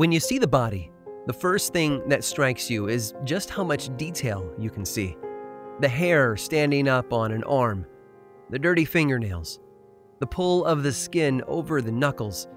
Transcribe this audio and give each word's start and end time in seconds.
When 0.00 0.10
you 0.10 0.18
see 0.18 0.38
the 0.38 0.48
body, 0.48 0.90
the 1.26 1.32
first 1.34 1.74
thing 1.74 2.08
that 2.08 2.24
strikes 2.24 2.70
you 2.70 2.88
is 2.88 3.12
just 3.22 3.50
how 3.50 3.62
much 3.62 3.94
detail 3.98 4.50
you 4.56 4.70
can 4.70 4.82
see. 4.82 5.14
The 5.80 5.90
hair 5.90 6.38
standing 6.38 6.88
up 6.88 7.12
on 7.12 7.32
an 7.32 7.44
arm, 7.44 7.84
the 8.48 8.58
dirty 8.58 8.86
fingernails, 8.86 9.60
the 10.18 10.26
pull 10.26 10.64
of 10.64 10.82
the 10.82 10.92
skin 10.94 11.42
over 11.46 11.82
the 11.82 11.92
knuckles. 11.92 12.48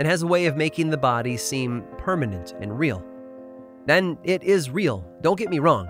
It 0.00 0.06
has 0.06 0.24
a 0.24 0.26
way 0.26 0.46
of 0.46 0.56
making 0.56 0.90
the 0.90 0.96
body 0.96 1.36
seem 1.36 1.84
permanent 1.96 2.56
and 2.60 2.76
real. 2.76 3.04
And 3.86 4.18
it 4.24 4.42
is 4.42 4.68
real, 4.68 5.08
don't 5.20 5.38
get 5.38 5.48
me 5.48 5.60
wrong. 5.60 5.88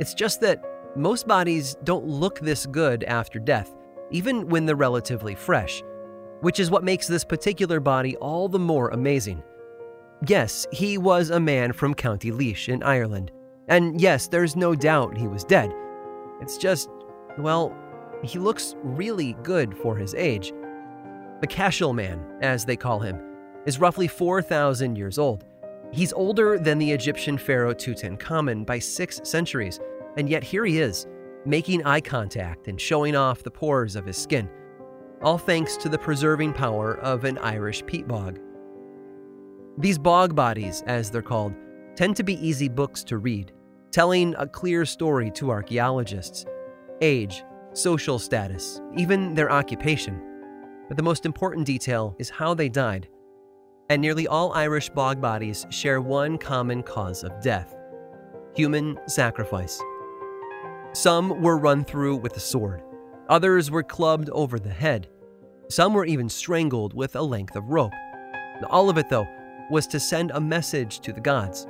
It's 0.00 0.14
just 0.14 0.40
that 0.40 0.64
most 0.96 1.28
bodies 1.28 1.76
don't 1.84 2.06
look 2.06 2.40
this 2.40 2.64
good 2.64 3.04
after 3.04 3.38
death, 3.38 3.76
even 4.10 4.48
when 4.48 4.64
they're 4.64 4.74
relatively 4.74 5.34
fresh, 5.34 5.82
which 6.40 6.60
is 6.60 6.70
what 6.70 6.82
makes 6.82 7.06
this 7.06 7.26
particular 7.26 7.78
body 7.78 8.16
all 8.16 8.48
the 8.48 8.58
more 8.58 8.88
amazing. 8.88 9.42
Yes, 10.26 10.66
he 10.70 10.98
was 10.98 11.30
a 11.30 11.40
man 11.40 11.72
from 11.72 11.94
County 11.94 12.30
Laois 12.30 12.68
in 12.68 12.82
Ireland, 12.82 13.30
and 13.68 13.98
yes, 13.98 14.28
there's 14.28 14.54
no 14.54 14.74
doubt 14.74 15.16
he 15.16 15.26
was 15.26 15.44
dead. 15.44 15.72
It's 16.42 16.58
just, 16.58 16.90
well, 17.38 17.74
he 18.22 18.38
looks 18.38 18.76
really 18.82 19.34
good 19.42 19.74
for 19.74 19.96
his 19.96 20.14
age. 20.14 20.52
The 21.40 21.46
Cashel 21.46 21.94
Man, 21.94 22.22
as 22.42 22.66
they 22.66 22.76
call 22.76 23.00
him, 23.00 23.18
is 23.64 23.80
roughly 23.80 24.08
4,000 24.08 24.96
years 24.96 25.18
old. 25.18 25.46
He's 25.90 26.12
older 26.12 26.58
than 26.58 26.78
the 26.78 26.92
Egyptian 26.92 27.38
pharaoh 27.38 27.72
Tutankhamun 27.72 28.66
by 28.66 28.78
six 28.78 29.22
centuries, 29.24 29.80
and 30.18 30.28
yet 30.28 30.44
here 30.44 30.66
he 30.66 30.80
is, 30.80 31.06
making 31.46 31.86
eye 31.86 32.02
contact 32.02 32.68
and 32.68 32.78
showing 32.78 33.16
off 33.16 33.42
the 33.42 33.50
pores 33.50 33.96
of 33.96 34.04
his 34.04 34.18
skin, 34.18 34.50
all 35.22 35.38
thanks 35.38 35.78
to 35.78 35.88
the 35.88 35.98
preserving 35.98 36.52
power 36.52 36.98
of 36.98 37.24
an 37.24 37.38
Irish 37.38 37.84
peat 37.86 38.06
bog. 38.06 38.38
These 39.78 39.98
bog 39.98 40.34
bodies, 40.34 40.82
as 40.86 41.10
they're 41.10 41.22
called, 41.22 41.54
tend 41.96 42.16
to 42.16 42.22
be 42.22 42.46
easy 42.46 42.68
books 42.68 43.04
to 43.04 43.18
read, 43.18 43.52
telling 43.90 44.34
a 44.36 44.46
clear 44.46 44.84
story 44.84 45.30
to 45.32 45.50
archaeologists 45.50 46.44
age, 47.02 47.44
social 47.72 48.18
status, 48.18 48.80
even 48.96 49.32
their 49.34 49.50
occupation. 49.50 50.20
But 50.88 50.96
the 50.98 51.02
most 51.02 51.24
important 51.24 51.66
detail 51.66 52.14
is 52.18 52.28
how 52.28 52.52
they 52.52 52.68
died. 52.68 53.08
And 53.88 54.02
nearly 54.02 54.28
all 54.28 54.52
Irish 54.52 54.90
bog 54.90 55.20
bodies 55.20 55.66
share 55.70 56.00
one 56.00 56.36
common 56.36 56.82
cause 56.82 57.24
of 57.24 57.40
death 57.42 57.74
human 58.54 58.98
sacrifice. 59.06 59.80
Some 60.92 61.40
were 61.40 61.56
run 61.56 61.84
through 61.84 62.16
with 62.16 62.36
a 62.36 62.40
sword, 62.40 62.82
others 63.28 63.70
were 63.70 63.84
clubbed 63.84 64.28
over 64.30 64.58
the 64.58 64.68
head, 64.68 65.08
some 65.68 65.94
were 65.94 66.04
even 66.04 66.28
strangled 66.28 66.92
with 66.92 67.14
a 67.14 67.22
length 67.22 67.54
of 67.54 67.70
rope. 67.70 67.92
All 68.68 68.90
of 68.90 68.98
it, 68.98 69.08
though, 69.08 69.28
was 69.70 69.86
to 69.88 70.00
send 70.00 70.30
a 70.32 70.40
message 70.40 71.00
to 71.00 71.12
the 71.12 71.20
gods. 71.20 71.66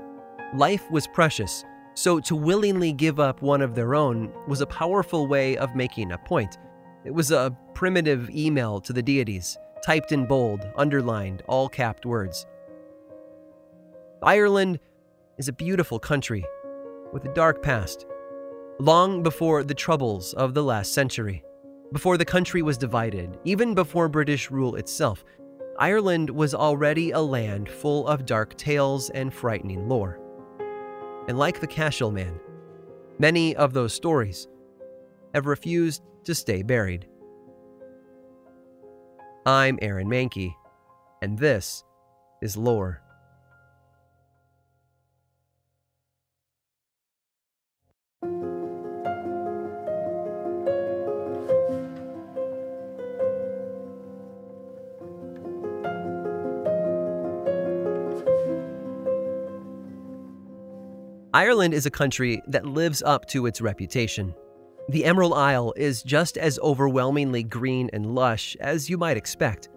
Life 0.55 0.91
was 0.91 1.07
precious, 1.07 1.65
so 1.95 2.19
to 2.21 2.35
willingly 2.35 2.93
give 2.93 3.21
up 3.21 3.43
one 3.43 3.63
of 3.63 3.75
their 3.75 3.95
own 3.95 4.33
was 4.49 4.61
a 4.61 4.67
powerful 4.67 5.27
way 5.27 5.57
of 5.57 5.77
making 5.77 6.13
a 6.13 6.19
point. 6.19 6.59
It 7.05 7.15
was 7.15 7.31
a 7.31 7.57
primitive 7.75 8.31
email 8.31 8.81
to 8.81 8.93
the 8.93 9.03
deities, 9.03 9.57
typed 9.85 10.13
in 10.13 10.27
bold, 10.27 10.67
underlined, 10.77 11.43
all 11.47 11.69
capped 11.69 12.07
words. 12.07 12.47
Ireland 14.23 14.81
is 15.39 15.49
a 15.49 15.53
beautiful 15.53 15.99
country 15.99 16.45
with 17.13 17.25
a 17.25 17.35
dark 17.35 17.63
past 17.63 18.07
long 18.81 19.23
before 19.23 19.63
the 19.63 19.75
troubles 19.75 20.33
of 20.35 20.55
the 20.55 20.63
last 20.63 20.95
century. 20.95 21.45
Before 21.93 22.17
the 22.17 22.25
country 22.25 22.63
was 22.63 22.79
divided, 22.79 23.39
even 23.45 23.75
before 23.75 24.09
British 24.09 24.51
rule 24.51 24.77
itself, 24.77 25.23
Ireland 25.81 26.29
was 26.29 26.55
already 26.55 27.11
a 27.13 27.21
land 27.21 27.67
full 27.67 28.07
of 28.07 28.27
dark 28.27 28.55
tales 28.59 29.09
and 29.09 29.33
frightening 29.33 29.89
lore. 29.89 30.21
And 31.27 31.39
like 31.39 31.59
the 31.59 31.67
Cashel 31.67 32.11
Man, 32.11 32.39
many 33.19 33.57
of 33.57 33.73
those 33.73 33.95
stories 33.95 34.47
have 35.33 35.47
refused 35.47 36.03
to 36.25 36.35
stay 36.35 36.63
buried. 36.63 37.09
I'm 39.47 39.79
Aaron 39.81 40.07
Mahnke, 40.07 40.53
and 41.23 41.39
this 41.39 41.83
is 42.43 42.59
Lore. 42.59 43.01
Ireland 61.33 61.75
is 61.75 61.87
a 61.87 61.91
country 61.91 62.43
that 62.49 62.67
lives 62.67 63.05
up 63.05 63.25
to 63.27 63.47
its 63.47 63.61
reputation. 63.61 64.35
The 64.89 65.05
Emerald 65.05 65.35
Isle 65.35 65.73
is 65.77 66.03
just 66.03 66.37
as 66.37 66.59
overwhelmingly 66.59 67.45
green 67.45 67.89
and 67.93 68.17
lush 68.17 68.57
as 68.59 68.91
you 68.91 68.99
might 68.99 69.17
expect. 69.17 69.69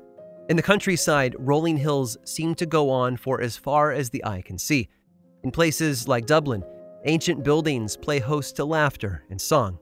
In 0.49 0.55
the 0.55 0.63
countryside, 0.63 1.35
rolling 1.37 1.77
hills 1.77 2.17
seem 2.23 2.55
to 2.55 2.65
go 2.65 2.89
on 2.89 3.17
for 3.17 3.39
as 3.39 3.55
far 3.55 3.91
as 3.91 4.09
the 4.09 4.25
eye 4.25 4.41
can 4.41 4.57
see. 4.57 4.89
In 5.43 5.51
places 5.51 6.07
like 6.07 6.25
Dublin, 6.25 6.63
ancient 7.05 7.43
buildings 7.43 7.97
play 7.97 8.17
host 8.17 8.55
to 8.55 8.65
laughter 8.65 9.23
and 9.29 9.39
song. 9.39 9.77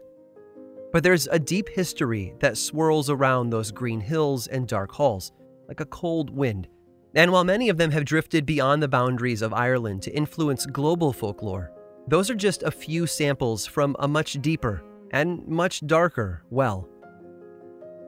But 0.92 1.04
there's 1.04 1.28
a 1.28 1.40
deep 1.40 1.70
history 1.70 2.36
that 2.42 2.58
swirls 2.58 3.10
around 3.10 3.50
those 3.50 3.72
green 3.72 4.02
hills 4.02 4.48
and 4.48 4.68
dark 4.68 4.92
halls, 4.92 5.32
like 5.70 5.80
a 5.80 5.86
cold 5.86 6.32
wind 6.32 6.68
and 7.14 7.32
while 7.32 7.44
many 7.44 7.70
of 7.70 7.78
them 7.78 7.92
have 7.92 8.06
drifted 8.06 8.46
beyond 8.46 8.82
the 8.82 8.88
boundaries 8.88 9.42
of 9.42 9.54
Ireland 9.54 10.02
to 10.04 10.16
influence 10.16 10.66
global 10.66 11.12
folklore, 11.12 11.72
those 12.08 12.30
are 12.30 12.36
just 12.36 12.64
a 12.64 12.72
few 12.72 13.06
samples 13.06 13.66
from 13.66 13.96
a 14.00 14.08
much 14.08 14.42
deeper 14.42 14.84
and 15.12 15.46
much 15.48 15.86
darker 15.86 16.44
well. 16.50 16.88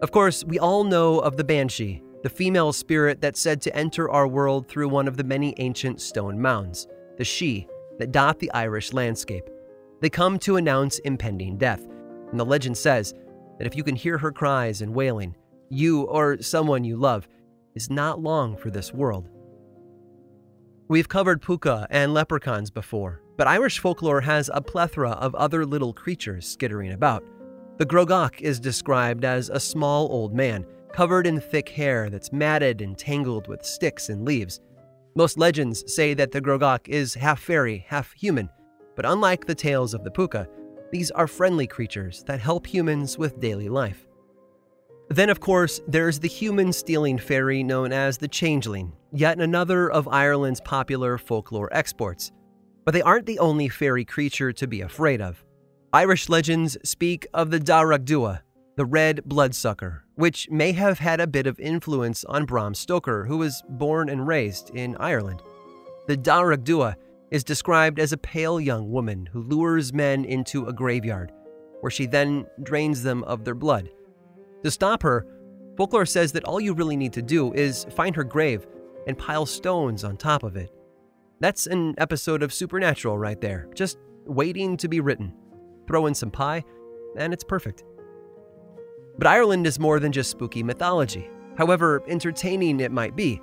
Of 0.02 0.12
course, 0.12 0.44
we 0.44 0.60
all 0.60 0.84
know 0.84 1.20
of 1.20 1.38
the 1.38 1.44
Banshee, 1.44 2.02
the 2.24 2.30
female 2.30 2.74
spirit 2.74 3.22
that's 3.22 3.40
said 3.40 3.62
to 3.62 3.76
enter 3.76 4.10
our 4.10 4.28
world 4.28 4.68
through 4.68 4.90
one 4.90 5.08
of 5.08 5.18
the 5.18 5.24
many 5.24 5.54
ancient 5.58 6.02
stone 6.02 6.42
mounds, 6.42 6.88
the 7.18 7.26
She, 7.26 7.68
that 8.00 8.12
dot 8.12 8.40
the 8.40 8.52
Irish 8.54 8.94
landscape. 8.94 9.50
They 10.02 10.10
come 10.10 10.40
to 10.40 10.58
announce 10.58 11.00
impending 11.00 11.58
death, 11.58 11.86
and 12.32 12.40
the 12.40 12.46
legend 12.46 12.78
says 12.78 13.14
that 13.58 13.68
if 13.68 13.76
you 13.76 13.84
can 13.84 13.96
hear 13.96 14.18
her 14.18 14.32
cries 14.32 14.82
and 14.82 14.96
wailing, 14.96 15.36
you 15.70 16.04
or 16.04 16.42
someone 16.42 16.84
you 16.84 16.98
love 16.98 17.28
is 17.76 17.90
not 17.90 18.22
long 18.22 18.56
for 18.56 18.70
this 18.70 18.94
world. 18.94 19.30
We've 20.88 21.10
covered 21.10 21.42
puka 21.42 21.88
and 21.90 22.14
leprechauns 22.14 22.70
before, 22.70 23.22
but 23.38 23.48
Irish 23.48 23.80
folklore 23.80 24.22
has 24.22 24.50
a 24.54 24.62
plethora 24.62 25.12
of 25.12 25.34
other 25.36 25.66
little 25.66 25.94
creatures 25.94 26.48
skittering 26.48 26.92
about. 26.92 27.24
The 27.78 27.86
Grogoch 27.86 28.42
is 28.42 28.60
described 28.60 29.26
as 29.26 29.50
a 29.50 29.60
small 29.60 30.12
old 30.12 30.34
man, 30.34 30.66
covered 30.92 31.26
in 31.26 31.40
thick 31.40 31.70
hair 31.70 32.10
that's 32.10 32.32
matted 32.32 32.82
and 32.82 32.98
tangled 32.98 33.48
with 33.48 33.66
sticks 33.66 34.10
and 34.10 34.24
leaves. 34.24 34.62
Most 35.16 35.40
legends 35.40 35.84
say 35.92 36.14
that 36.14 36.32
the 36.32 36.42
Grogoch 36.42 36.88
is 36.88 37.16
half 37.16 37.40
fairy, 37.40 37.86
half 37.88 38.14
human, 38.14 38.50
but 38.96 39.06
unlike 39.06 39.46
the 39.46 39.56
tales 39.56 39.94
of 39.94 40.04
the 40.04 40.12
puka, 40.12 40.48
these 40.92 41.10
are 41.12 41.26
friendly 41.26 41.66
creatures 41.66 42.24
that 42.28 42.40
help 42.40 42.68
humans 42.68 43.18
with 43.18 43.40
daily 43.40 43.70
life. 43.70 44.06
Then, 45.14 45.30
of 45.30 45.40
course, 45.40 45.80
there's 45.88 46.18
the 46.18 46.28
human 46.28 46.74
stealing 46.74 47.20
fairy 47.20 47.62
known 47.62 47.94
as 47.94 48.18
the 48.18 48.28
Changeling, 48.28 48.94
yet 49.12 49.40
another 49.40 49.92
of 49.92 50.08
Ireland's 50.08 50.60
popular 50.62 51.20
folklore 51.20 51.70
exports. 51.72 52.32
But 52.84 52.96
they 52.96 53.04
aren't 53.04 53.28
the 53.28 53.38
only 53.38 53.70
fairy 53.70 54.06
creature 54.06 54.52
to 54.54 54.66
be 54.66 54.82
afraid 54.82 55.22
of. 55.22 55.46
Irish 55.94 56.30
legends 56.30 56.80
speak 56.84 57.28
of 57.32 57.52
the 57.52 57.60
Dearg 57.60 58.06
Due, 58.06 58.40
the 58.76 58.86
red 58.86 59.24
bloodsucker, 59.24 60.04
which 60.16 60.50
may 60.50 60.72
have 60.72 60.98
had 60.98 61.20
a 61.20 61.28
bit 61.28 61.46
of 61.46 61.60
influence 61.60 62.26
on 62.26 62.46
Bram 62.46 62.74
Stoker, 62.74 63.26
who 63.26 63.38
was 63.38 63.62
born 63.70 64.10
and 64.10 64.26
raised 64.26 64.72
in 64.72 64.98
Ireland. 64.98 65.44
The 66.08 66.18
Dearg 66.18 66.64
Due 66.64 66.94
is 67.30 67.44
described 67.44 68.00
as 68.00 68.14
a 68.14 68.18
pale 68.18 68.60
young 68.60 68.90
woman 68.92 69.28
who 69.32 69.44
lures 69.44 69.94
men 69.94 70.26
into 70.26 70.66
a 70.66 70.74
graveyard, 70.74 71.32
where 71.82 71.92
she 71.92 72.08
then 72.08 72.48
drains 72.64 73.04
them 73.04 73.24
of 73.26 73.46
their 73.46 73.54
blood. 73.54 73.92
To 74.64 74.72
stop 74.72 75.04
her, 75.04 75.26
folklore 75.78 76.06
says 76.06 76.32
that 76.32 76.46
all 76.46 76.60
you 76.60 76.74
really 76.74 76.96
need 76.96 77.14
to 77.14 77.22
do 77.22 77.54
is 77.54 77.86
find 77.96 78.16
her 78.16 78.24
grave 78.24 78.66
and 79.08 79.18
pile 79.18 79.46
stones 79.46 80.04
on 80.04 80.18
top 80.18 80.44
of 80.44 80.56
it. 80.56 80.72
That's 81.40 81.68
an 81.68 81.96
episode 81.98 82.42
of 82.42 82.54
Supernatural 82.54 83.18
right 83.18 83.40
there, 83.42 83.68
just 83.76 83.98
waiting 84.26 84.78
to 84.78 84.88
be 84.88 85.02
written. 85.02 85.34
Throw 85.88 86.06
in 86.06 86.14
some 86.14 86.32
pie, 86.32 86.64
and 87.18 87.34
it's 87.34 87.44
perfect. 87.44 87.84
But 89.18 89.28
Ireland 89.28 89.68
is 89.68 89.80
more 89.80 90.00
than 90.00 90.14
just 90.14 90.32
spooky 90.32 90.64
mythology, 90.64 91.30
however 91.58 92.02
entertaining 92.08 92.80
it 92.80 92.92
might 92.92 93.16
be. 93.16 93.42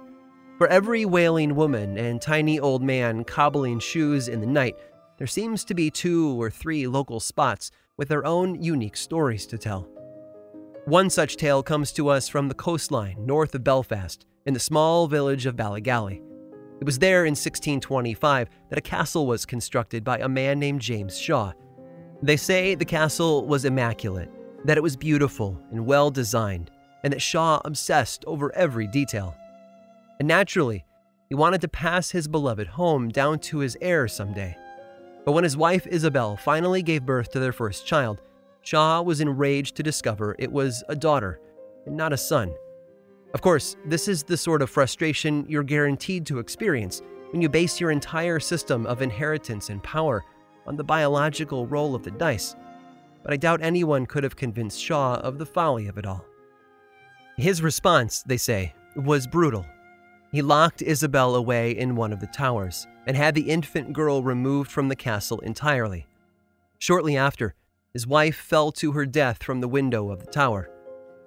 For 0.56 0.66
every 0.69 1.05
wailing 1.05 1.55
woman 1.55 1.99
and 1.99 2.20
tiny 2.20 2.58
old 2.58 2.82
man 2.82 3.25
cobbling 3.25 3.78
shoes 3.78 4.28
in 4.28 4.40
the 4.40 4.46
night, 4.46 4.76
there 5.19 5.26
seems 5.26 5.64
to 5.66 5.75
be 5.75 5.90
two 5.90 6.40
or 6.40 6.50
three 6.50 6.87
local 6.87 7.20
spots 7.20 7.70
with 7.99 8.08
their 8.08 8.25
own 8.25 8.62
unique 8.62 8.96
stories 8.96 9.46
to 9.46 9.58
tell. 9.58 9.87
One 10.90 11.08
such 11.08 11.37
tale 11.37 11.62
comes 11.62 11.92
to 11.92 12.08
us 12.08 12.28
from 12.28 12.48
the 12.48 12.54
coastline 12.54 13.25
north 13.25 13.54
of 13.54 13.62
Belfast, 13.62 14.26
in 14.44 14.54
the 14.54 14.58
small 14.58 15.06
village 15.06 15.46
of 15.46 15.54
Ballygally. 15.54 16.20
It 16.81 16.84
was 16.84 16.98
there 16.98 17.26
in 17.26 17.31
1625 17.31 18.48
that 18.70 18.78
a 18.81 18.82
castle 18.82 19.28
was 19.28 19.46
constructed 19.46 20.02
by 20.02 20.19
a 20.19 20.28
man 20.28 20.58
named 20.58 20.81
James 20.81 21.16
Shaw. 21.16 21.52
They 22.22 22.37
say 22.37 22.75
the 22.75 22.84
castle 22.84 23.46
was 23.46 23.64
immaculate, 23.64 24.32
that 24.64 24.76
it 24.76 24.82
was 24.82 24.96
beautiful 24.96 25.62
and 25.70 25.87
well 25.87 26.10
designed, 26.10 26.72
and 27.04 27.12
that 27.12 27.22
Shaw 27.22 27.60
obsessed 27.64 28.25
over 28.25 28.52
every 28.56 28.88
detail. 28.88 29.37
And 30.19 30.26
naturally, 30.26 30.84
he 31.28 31.37
wanted 31.37 31.60
to 31.60 31.69
pass 31.69 32.10
his 32.10 32.26
beloved 32.26 32.66
home 32.66 33.10
down 33.10 33.38
to 33.38 33.58
his 33.58 33.78
heir 33.81 34.08
someday. 34.08 34.56
But 35.25 35.34
when 35.34 35.44
his 35.44 35.56
wife 35.56 35.87
Isabel 35.87 36.37
finally 36.37 36.82
gave 36.82 37.06
birth 37.06 37.31
to 37.31 37.38
their 37.38 37.52
first 37.52 37.87
child, 37.87 38.20
Shaw 38.62 39.02
was 39.02 39.20
enraged 39.20 39.76
to 39.76 39.82
discover 39.82 40.36
it 40.38 40.52
was 40.52 40.84
a 40.88 40.96
daughter 40.96 41.40
and 41.86 41.96
not 41.96 42.12
a 42.12 42.16
son. 42.16 42.54
Of 43.32 43.42
course, 43.42 43.76
this 43.86 44.08
is 44.08 44.22
the 44.22 44.36
sort 44.36 44.62
of 44.62 44.70
frustration 44.70 45.46
you're 45.48 45.62
guaranteed 45.62 46.26
to 46.26 46.38
experience 46.38 47.02
when 47.30 47.40
you 47.40 47.48
base 47.48 47.80
your 47.80 47.90
entire 47.90 48.40
system 48.40 48.86
of 48.86 49.02
inheritance 49.02 49.70
and 49.70 49.82
power 49.82 50.24
on 50.66 50.76
the 50.76 50.84
biological 50.84 51.66
roll 51.66 51.94
of 51.94 52.02
the 52.02 52.10
dice. 52.10 52.56
But 53.22 53.32
I 53.32 53.36
doubt 53.36 53.62
anyone 53.62 54.06
could 54.06 54.24
have 54.24 54.36
convinced 54.36 54.80
Shaw 54.80 55.16
of 55.16 55.38
the 55.38 55.46
folly 55.46 55.86
of 55.86 55.98
it 55.98 56.06
all. 56.06 56.24
His 57.36 57.62
response, 57.62 58.22
they 58.24 58.36
say, 58.36 58.74
was 58.96 59.26
brutal. 59.26 59.64
He 60.32 60.42
locked 60.42 60.82
Isabel 60.82 61.34
away 61.34 61.72
in 61.72 61.96
one 61.96 62.12
of 62.12 62.20
the 62.20 62.26
towers 62.26 62.86
and 63.06 63.16
had 63.16 63.34
the 63.34 63.50
infant 63.50 63.92
girl 63.92 64.22
removed 64.22 64.70
from 64.70 64.88
the 64.88 64.96
castle 64.96 65.40
entirely. 65.40 66.06
Shortly 66.78 67.16
after, 67.16 67.54
his 67.92 68.06
wife 68.06 68.37
fell 68.37 68.72
to 68.72 68.92
her 68.92 69.06
death 69.06 69.42
from 69.42 69.60
the 69.60 69.69
window 69.69 70.10
of 70.10 70.20
the 70.20 70.31
tower. 70.31 70.70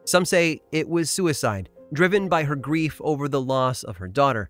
Some 0.06 0.26
say 0.26 0.62
it 0.72 0.90
was 0.90 1.10
suicide, 1.10 1.70
driven 1.92 2.28
by 2.30 2.44
her 2.44 2.56
grief 2.56 3.00
over 3.04 3.28
the 3.28 3.42
loss 3.42 3.84
of 3.84 3.98
her 3.98 4.08
daughter. 4.08 4.50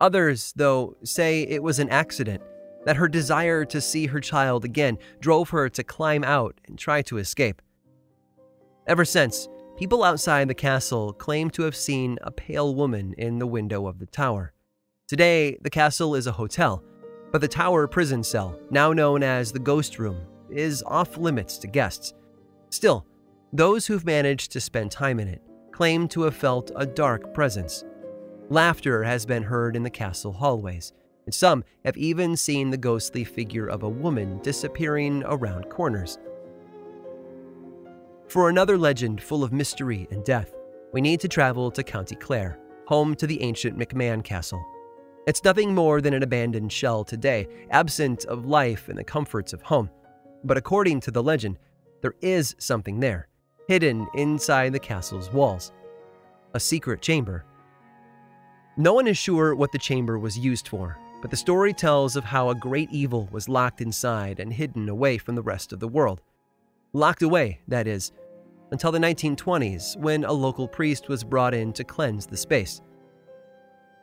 Others, 0.00 0.54
though, 0.56 0.96
say 1.04 1.42
it 1.42 1.62
was 1.62 1.78
an 1.78 1.90
accident, 1.90 2.42
that 2.84 2.96
her 2.96 3.08
desire 3.08 3.64
to 3.66 3.80
see 3.80 4.06
her 4.06 4.20
child 4.20 4.64
again 4.64 4.98
drove 5.20 5.50
her 5.50 5.68
to 5.68 5.84
climb 5.84 6.24
out 6.24 6.58
and 6.66 6.78
try 6.78 7.02
to 7.02 7.18
escape. 7.18 7.60
Ever 8.86 9.04
since, 9.04 9.48
people 9.76 10.02
outside 10.02 10.48
the 10.48 10.54
castle 10.54 11.12
claim 11.12 11.50
to 11.50 11.62
have 11.62 11.76
seen 11.76 12.18
a 12.22 12.30
pale 12.30 12.74
woman 12.74 13.14
in 13.18 13.38
the 13.38 13.46
window 13.46 13.86
of 13.86 13.98
the 13.98 14.06
tower. 14.06 14.52
Today, 15.06 15.58
the 15.60 15.70
castle 15.70 16.14
is 16.14 16.26
a 16.26 16.32
hotel, 16.32 16.82
but 17.30 17.40
the 17.40 17.48
tower 17.48 17.86
prison 17.86 18.24
cell, 18.24 18.58
now 18.70 18.92
known 18.92 19.22
as 19.22 19.52
the 19.52 19.58
Ghost 19.58 19.98
Room, 19.98 20.24
is 20.52 20.82
off 20.86 21.16
limits 21.16 21.58
to 21.58 21.66
guests. 21.66 22.14
Still, 22.70 23.06
those 23.52 23.86
who've 23.86 24.04
managed 24.04 24.52
to 24.52 24.60
spend 24.60 24.90
time 24.90 25.18
in 25.18 25.28
it 25.28 25.42
claim 25.72 26.06
to 26.08 26.22
have 26.22 26.36
felt 26.36 26.70
a 26.76 26.86
dark 26.86 27.32
presence. 27.34 27.84
Laughter 28.48 29.02
has 29.02 29.24
been 29.26 29.42
heard 29.42 29.76
in 29.76 29.82
the 29.82 29.90
castle 29.90 30.32
hallways, 30.32 30.92
and 31.26 31.34
some 31.34 31.64
have 31.84 31.96
even 31.96 32.36
seen 32.36 32.70
the 32.70 32.76
ghostly 32.76 33.24
figure 33.24 33.66
of 33.66 33.82
a 33.82 33.88
woman 33.88 34.40
disappearing 34.42 35.22
around 35.26 35.68
corners. 35.68 36.18
For 38.28 38.48
another 38.48 38.78
legend 38.78 39.20
full 39.20 39.42
of 39.42 39.52
mystery 39.52 40.06
and 40.10 40.24
death, 40.24 40.54
we 40.92 41.00
need 41.00 41.20
to 41.20 41.28
travel 41.28 41.70
to 41.72 41.82
County 41.82 42.16
Clare, 42.16 42.58
home 42.86 43.14
to 43.16 43.26
the 43.26 43.42
ancient 43.42 43.78
McMahon 43.78 44.22
Castle. 44.22 44.64
It's 45.26 45.44
nothing 45.44 45.74
more 45.74 46.00
than 46.00 46.14
an 46.14 46.22
abandoned 46.22 46.72
shell 46.72 47.04
today, 47.04 47.46
absent 47.70 48.24
of 48.24 48.46
life 48.46 48.88
and 48.88 48.98
the 48.98 49.04
comforts 49.04 49.52
of 49.52 49.62
home. 49.62 49.90
But 50.44 50.56
according 50.56 51.00
to 51.00 51.10
the 51.10 51.22
legend, 51.22 51.58
there 52.00 52.14
is 52.20 52.54
something 52.58 53.00
there, 53.00 53.28
hidden 53.68 54.06
inside 54.14 54.72
the 54.72 54.78
castle's 54.78 55.30
walls 55.32 55.72
a 56.54 56.60
secret 56.60 57.00
chamber. 57.00 57.44
No 58.76 58.94
one 58.94 59.06
is 59.06 59.18
sure 59.18 59.54
what 59.54 59.72
the 59.72 59.78
chamber 59.78 60.18
was 60.18 60.38
used 60.38 60.68
for, 60.68 60.98
but 61.20 61.30
the 61.30 61.36
story 61.36 61.72
tells 61.72 62.16
of 62.16 62.24
how 62.24 62.48
a 62.48 62.54
great 62.54 62.90
evil 62.90 63.28
was 63.30 63.48
locked 63.48 63.80
inside 63.80 64.40
and 64.40 64.52
hidden 64.52 64.88
away 64.88 65.18
from 65.18 65.34
the 65.34 65.42
rest 65.42 65.72
of 65.72 65.80
the 65.80 65.88
world. 65.88 66.20
Locked 66.92 67.22
away, 67.22 67.60
that 67.68 67.86
is, 67.86 68.12
until 68.72 68.90
the 68.90 68.98
1920s 68.98 69.96
when 69.96 70.24
a 70.24 70.32
local 70.32 70.66
priest 70.66 71.08
was 71.08 71.24
brought 71.24 71.54
in 71.54 71.72
to 71.72 71.84
cleanse 71.84 72.26
the 72.26 72.36
space. 72.36 72.80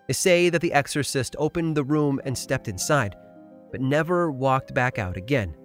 They 0.08 0.14
say 0.14 0.50
that 0.50 0.62
the 0.62 0.74
exorcist 0.74 1.36
opened 1.38 1.76
the 1.76 1.84
room 1.84 2.22
and 2.24 2.38
stepped 2.38 2.68
inside, 2.68 3.16
but 3.72 3.82
never 3.82 4.32
walked 4.32 4.74
back 4.74 5.00
out 5.00 5.18
again. 5.18 5.56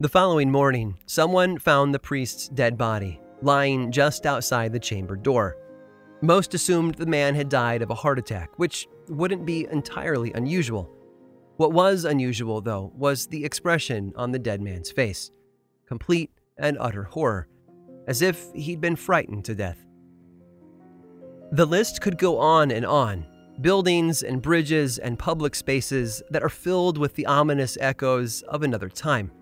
The 0.00 0.08
following 0.08 0.48
morning, 0.48 0.96
someone 1.06 1.58
found 1.58 1.92
the 1.92 1.98
priest's 1.98 2.46
dead 2.46 2.78
body 2.78 3.20
lying 3.42 3.90
just 3.90 4.26
outside 4.26 4.72
the 4.72 4.78
chamber 4.78 5.16
door. 5.16 5.56
Most 6.22 6.54
assumed 6.54 6.94
the 6.94 7.04
man 7.04 7.34
had 7.34 7.48
died 7.48 7.82
of 7.82 7.90
a 7.90 7.96
heart 7.96 8.16
attack, 8.16 8.56
which 8.60 8.86
wouldn't 9.08 9.44
be 9.44 9.66
entirely 9.72 10.32
unusual. 10.34 10.88
What 11.56 11.72
was 11.72 12.04
unusual, 12.04 12.60
though, 12.60 12.92
was 12.94 13.26
the 13.26 13.44
expression 13.44 14.12
on 14.14 14.30
the 14.30 14.38
dead 14.38 14.60
man's 14.60 14.92
face 14.92 15.32
complete 15.88 16.30
and 16.58 16.76
utter 16.78 17.02
horror, 17.02 17.48
as 18.06 18.22
if 18.22 18.52
he'd 18.54 18.80
been 18.80 18.94
frightened 18.94 19.44
to 19.46 19.54
death. 19.56 19.84
The 21.50 21.66
list 21.66 22.00
could 22.02 22.18
go 22.18 22.38
on 22.38 22.70
and 22.70 22.86
on 22.86 23.26
buildings 23.60 24.22
and 24.22 24.40
bridges 24.40 24.98
and 24.98 25.18
public 25.18 25.56
spaces 25.56 26.22
that 26.30 26.44
are 26.44 26.48
filled 26.48 26.98
with 26.98 27.16
the 27.16 27.26
ominous 27.26 27.76
echoes 27.80 28.42
of 28.42 28.62
another 28.62 28.88
time. 28.88 29.32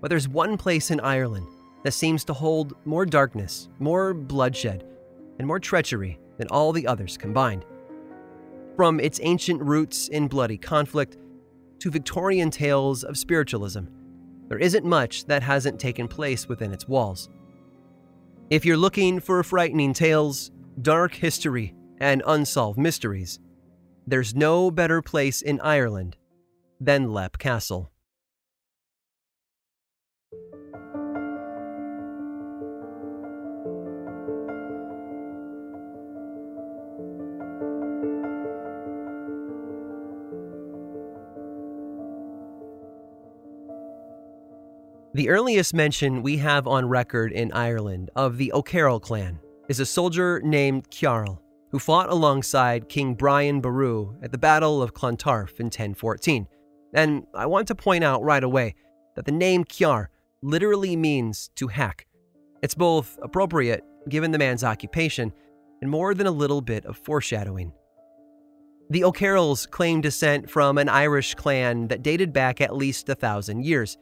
But 0.00 0.10
there's 0.10 0.28
one 0.28 0.56
place 0.56 0.90
in 0.90 1.00
Ireland 1.00 1.46
that 1.84 1.92
seems 1.92 2.24
to 2.24 2.32
hold 2.32 2.74
more 2.84 3.06
darkness, 3.06 3.68
more 3.78 4.14
bloodshed, 4.14 4.84
and 5.38 5.46
more 5.46 5.60
treachery 5.60 6.18
than 6.38 6.48
all 6.48 6.72
the 6.72 6.86
others 6.86 7.16
combined. 7.16 7.64
From 8.76 9.00
its 9.00 9.20
ancient 9.22 9.60
roots 9.62 10.08
in 10.08 10.28
bloody 10.28 10.56
conflict 10.56 11.16
to 11.80 11.90
Victorian 11.90 12.50
tales 12.50 13.04
of 13.04 13.16
spiritualism, 13.16 13.84
there 14.48 14.58
isn't 14.58 14.84
much 14.84 15.26
that 15.26 15.42
hasn't 15.42 15.78
taken 15.78 16.08
place 16.08 16.48
within 16.48 16.72
its 16.72 16.88
walls. 16.88 17.28
If 18.50 18.64
you're 18.64 18.76
looking 18.76 19.20
for 19.20 19.42
frightening 19.42 19.92
tales, 19.92 20.50
dark 20.80 21.14
history, 21.14 21.74
and 22.00 22.22
unsolved 22.26 22.78
mysteries, 22.78 23.40
there's 24.06 24.34
no 24.34 24.70
better 24.70 25.02
place 25.02 25.42
in 25.42 25.60
Ireland 25.60 26.16
than 26.80 27.12
Leap 27.12 27.38
Castle. 27.38 27.90
The 45.18 45.30
earliest 45.30 45.74
mention 45.74 46.22
we 46.22 46.36
have 46.36 46.68
on 46.68 46.88
record 46.88 47.32
in 47.32 47.50
Ireland 47.50 48.08
of 48.14 48.38
the 48.38 48.52
O'Carroll 48.52 49.00
clan 49.00 49.40
is 49.68 49.80
a 49.80 49.84
soldier 49.84 50.40
named 50.44 50.88
Ciarl, 50.90 51.40
who 51.72 51.80
fought 51.80 52.08
alongside 52.08 52.88
King 52.88 53.14
Brian 53.14 53.60
Boru 53.60 54.14
at 54.22 54.30
the 54.30 54.38
Battle 54.38 54.80
of 54.80 54.94
Clontarf 54.94 55.58
in 55.58 55.66
1014. 55.66 56.46
And 56.94 57.26
I 57.34 57.46
want 57.46 57.66
to 57.66 57.74
point 57.74 58.04
out 58.04 58.22
right 58.22 58.44
away 58.44 58.76
that 59.16 59.24
the 59.24 59.32
name 59.32 59.64
Ciar 59.64 60.06
literally 60.40 60.94
means 60.94 61.50
to 61.56 61.66
hack. 61.66 62.06
It's 62.62 62.76
both 62.76 63.18
appropriate, 63.20 63.82
given 64.08 64.30
the 64.30 64.38
man's 64.38 64.62
occupation, 64.62 65.32
and 65.82 65.90
more 65.90 66.14
than 66.14 66.28
a 66.28 66.30
little 66.30 66.60
bit 66.60 66.86
of 66.86 66.96
foreshadowing. 66.96 67.72
The 68.88 69.02
O'Carrolls 69.02 69.66
claim 69.66 70.00
descent 70.00 70.48
from 70.48 70.78
an 70.78 70.88
Irish 70.88 71.34
clan 71.34 71.88
that 71.88 72.04
dated 72.04 72.32
back 72.32 72.60
at 72.60 72.76
least 72.76 73.08
a 73.08 73.16
thousand 73.16 73.64
years. 73.64 73.98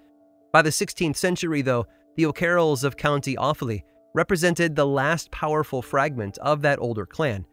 By 0.57 0.63
the 0.63 0.71
16th 0.71 1.17
century, 1.17 1.61
though, 1.61 1.87
the 2.17 2.25
O'Carrolls 2.25 2.83
of 2.83 2.97
County 2.97 3.37
Offaly 3.37 3.83
represented 4.15 4.75
the 4.75 4.87
last 4.87 5.31
powerful 5.31 5.83
fragment 5.83 6.39
of 6.39 6.63
that 6.63 6.79
older 6.79 7.05
clan. 7.05 7.45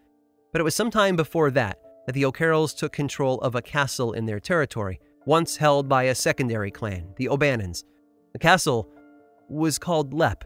But 0.53 0.61
it 0.61 0.63
was 0.63 0.73
sometime 0.73 1.17
before 1.17 1.51
that 1.51 1.79
that 2.05 2.13
the 2.13 2.23
O'Carrolls 2.23 2.73
took 2.73 2.93
control 2.93 3.41
of 3.41 3.55
a 3.55 3.61
castle 3.61 4.13
in 4.13 4.25
their 4.25 4.39
territory, 4.39 5.01
once 5.25 5.57
held 5.57 5.89
by 5.89 6.03
a 6.03 6.15
secondary 6.15 6.71
clan, 6.71 7.09
the 7.17 7.27
O'Bannons. 7.27 7.83
The 8.31 8.39
castle 8.39 8.89
was 9.49 9.77
called 9.77 10.13
Leap. 10.13 10.45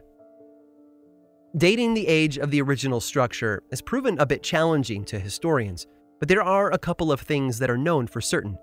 Dating 1.56 1.94
the 1.94 2.08
age 2.08 2.40
of 2.40 2.50
the 2.50 2.64
original 2.64 3.02
structure 3.02 3.62
has 3.70 3.84
proven 3.84 4.18
a 4.18 4.26
bit 4.26 4.42
challenging 4.42 5.06
to 5.06 5.20
historians, 5.20 5.86
but 6.20 6.28
there 6.28 6.42
are 6.42 6.72
a 6.72 6.80
couple 6.80 7.12
of 7.12 7.22
things 7.22 7.60
that 7.60 7.70
are 7.70 7.78
known 7.78 8.08
for 8.08 8.20
certain. 8.20 8.58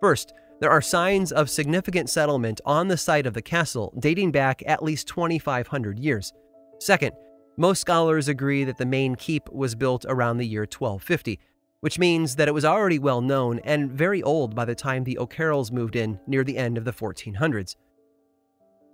First, 0.00 0.34
there 0.60 0.70
are 0.70 0.82
signs 0.82 1.32
of 1.32 1.48
significant 1.48 2.10
settlement 2.10 2.60
on 2.66 2.88
the 2.88 2.96
site 2.96 3.26
of 3.26 3.34
the 3.34 3.42
castle 3.42 3.94
dating 3.98 4.30
back 4.30 4.62
at 4.66 4.82
least 4.82 5.08
2,500 5.08 5.98
years. 5.98 6.32
Second, 6.78 7.12
most 7.56 7.80
scholars 7.80 8.28
agree 8.28 8.64
that 8.64 8.76
the 8.76 8.86
main 8.86 9.14
keep 9.14 9.48
was 9.50 9.74
built 9.74 10.04
around 10.08 10.36
the 10.36 10.46
year 10.46 10.62
1250, 10.62 11.40
which 11.80 11.98
means 11.98 12.36
that 12.36 12.48
it 12.48 12.54
was 12.54 12.64
already 12.64 12.98
well 12.98 13.20
known 13.20 13.58
and 13.60 13.90
very 13.90 14.22
old 14.22 14.54
by 14.54 14.64
the 14.64 14.74
time 14.74 15.02
the 15.04 15.18
O'Carrolls 15.18 15.72
moved 15.72 15.96
in 15.96 16.20
near 16.26 16.44
the 16.44 16.58
end 16.58 16.76
of 16.76 16.84
the 16.84 16.92
1400s. 16.92 17.76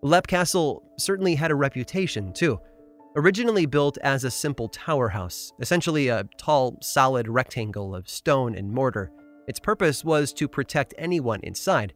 Leap 0.03 0.27
Castle 0.27 0.85
certainly 0.99 1.35
had 1.35 1.51
a 1.51 1.55
reputation, 1.55 2.33
too. 2.33 2.61
Originally 3.17 3.67
built 3.67 3.99
as 4.03 4.25
a 4.25 4.31
simple 4.31 4.69
tower 4.69 5.09
house, 5.09 5.53
essentially 5.61 6.09
a 6.09 6.23
tall, 6.37 6.79
solid 6.83 7.27
rectangle 7.29 7.95
of 7.95 8.09
stone 8.09 8.55
and 8.55 8.71
mortar, 8.71 9.11
Its 9.47 9.61
purpose 9.61 10.05
was 10.05 10.33
to 10.33 10.49
protect 10.49 10.95
anyone 10.99 11.41
inside. 11.43 11.95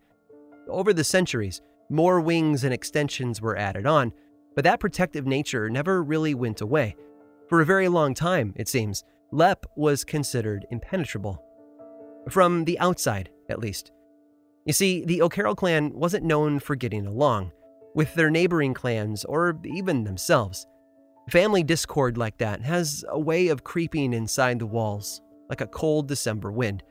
Over 0.69 0.93
the 0.93 1.05
centuries, 1.05 1.61
more 1.89 2.21
wings 2.21 2.65
and 2.65 2.73
extensions 2.73 3.41
were 3.41 3.57
added 3.57 3.87
on, 3.87 4.13
but 4.55 4.65
that 4.65 4.81
protective 4.81 5.27
nature 5.27 5.69
never 5.69 6.03
really 6.03 6.35
went 6.35 6.61
away. 6.61 6.97
For 7.49 7.61
a 7.61 7.67
very 7.67 7.89
long 7.89 8.15
time, 8.15 8.53
it 8.57 8.69
seems, 8.69 9.03
Leap 9.33 9.67
was 9.77 10.05
considered 10.05 10.67
impenetrable. 10.71 11.43
From 12.29 12.65
the 12.65 12.79
outside, 12.79 13.31
at 13.49 13.59
least. 13.59 13.91
You 14.67 14.73
see, 14.73 15.05
the 15.05 15.23
O'Carroll 15.23 15.55
clan 15.55 15.93
wasn't 15.95 16.25
known 16.25 16.59
for 16.61 16.77
getting 16.77 17.07
along 17.07 17.53
with 17.95 18.15
their 18.15 18.31
neighboring 18.31 18.75
clans 18.75 19.25
or 19.25 19.59
even 19.65 20.05
themselves. 20.05 20.67
Family 21.29 21.63
discord 21.63 22.17
like 22.17 22.39
that 22.39 22.63
has 22.63 23.05
a 23.09 23.19
way 23.19 23.49
of 23.49 23.65
creeping 23.65 24.13
inside 24.13 24.59
the 24.59 24.67
walls, 24.67 25.21
like 25.49 25.61
a 25.61 25.67
cold 25.67 26.09
December 26.09 26.53
wind. 26.53 26.83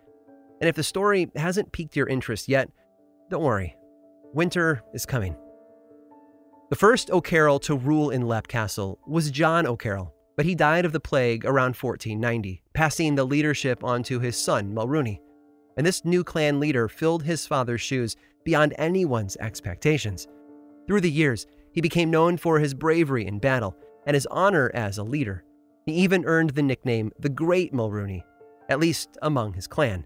And 0.59 0.67
if 0.67 0.75
the 0.75 0.83
story 0.83 1.31
hasn't 1.35 1.71
piqued 1.71 1.95
your 1.95 2.07
interest 2.07 2.49
yet, 2.49 2.69
don't 3.29 3.43
worry. 3.43 3.75
Winter 4.33 4.83
is 4.93 5.05
coming. 5.05 5.35
The 6.69 6.75
first 6.75 7.09
O'Carroll 7.09 7.59
to 7.61 7.75
rule 7.75 8.11
in 8.11 8.27
Leap 8.27 8.47
Castle 8.47 8.99
was 9.07 9.31
John 9.31 9.65
O'Carroll, 9.65 10.13
but 10.37 10.45
he 10.45 10.53
died 10.53 10.85
of 10.85 10.91
the 10.91 10.99
plague 10.99 11.45
around 11.45 11.75
1490, 11.75 12.61
passing 12.73 13.15
the 13.15 13.23
leadership 13.23 13.83
on 13.83 14.03
to 14.03 14.19
his 14.19 14.37
son, 14.37 14.73
Mulrooney. 14.73 15.21
And 15.77 15.85
this 15.85 16.05
new 16.05 16.23
clan 16.23 16.59
leader 16.59 16.87
filled 16.87 17.23
his 17.23 17.47
father's 17.47 17.81
shoes 17.81 18.15
beyond 18.43 18.75
anyone's 18.77 19.35
expectations. 19.37 20.27
Through 20.87 21.01
the 21.01 21.11
years, 21.11 21.47
he 21.71 21.81
became 21.81 22.11
known 22.11 22.37
for 22.37 22.59
his 22.59 22.73
bravery 22.73 23.25
in 23.25 23.39
battle 23.39 23.75
and 24.05 24.13
his 24.13 24.27
honor 24.27 24.71
as 24.73 24.97
a 24.97 25.03
leader. 25.03 25.43
He 25.85 25.93
even 25.93 26.25
earned 26.25 26.51
the 26.51 26.63
nickname 26.63 27.11
the 27.19 27.29
Great 27.29 27.73
Mulrooney, 27.73 28.23
at 28.69 28.79
least 28.79 29.17
among 29.21 29.53
his 29.53 29.67
clan. 29.67 30.05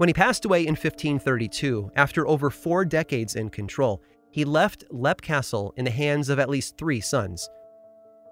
When 0.00 0.08
he 0.08 0.14
passed 0.14 0.46
away 0.46 0.62
in 0.62 0.76
1532, 0.76 1.90
after 1.94 2.26
over 2.26 2.48
four 2.48 2.86
decades 2.86 3.36
in 3.36 3.50
control, 3.50 4.02
he 4.30 4.46
left 4.46 4.86
Leap 4.88 5.20
Castle 5.20 5.74
in 5.76 5.84
the 5.84 5.90
hands 5.90 6.30
of 6.30 6.38
at 6.38 6.48
least 6.48 6.78
three 6.78 7.02
sons. 7.02 7.50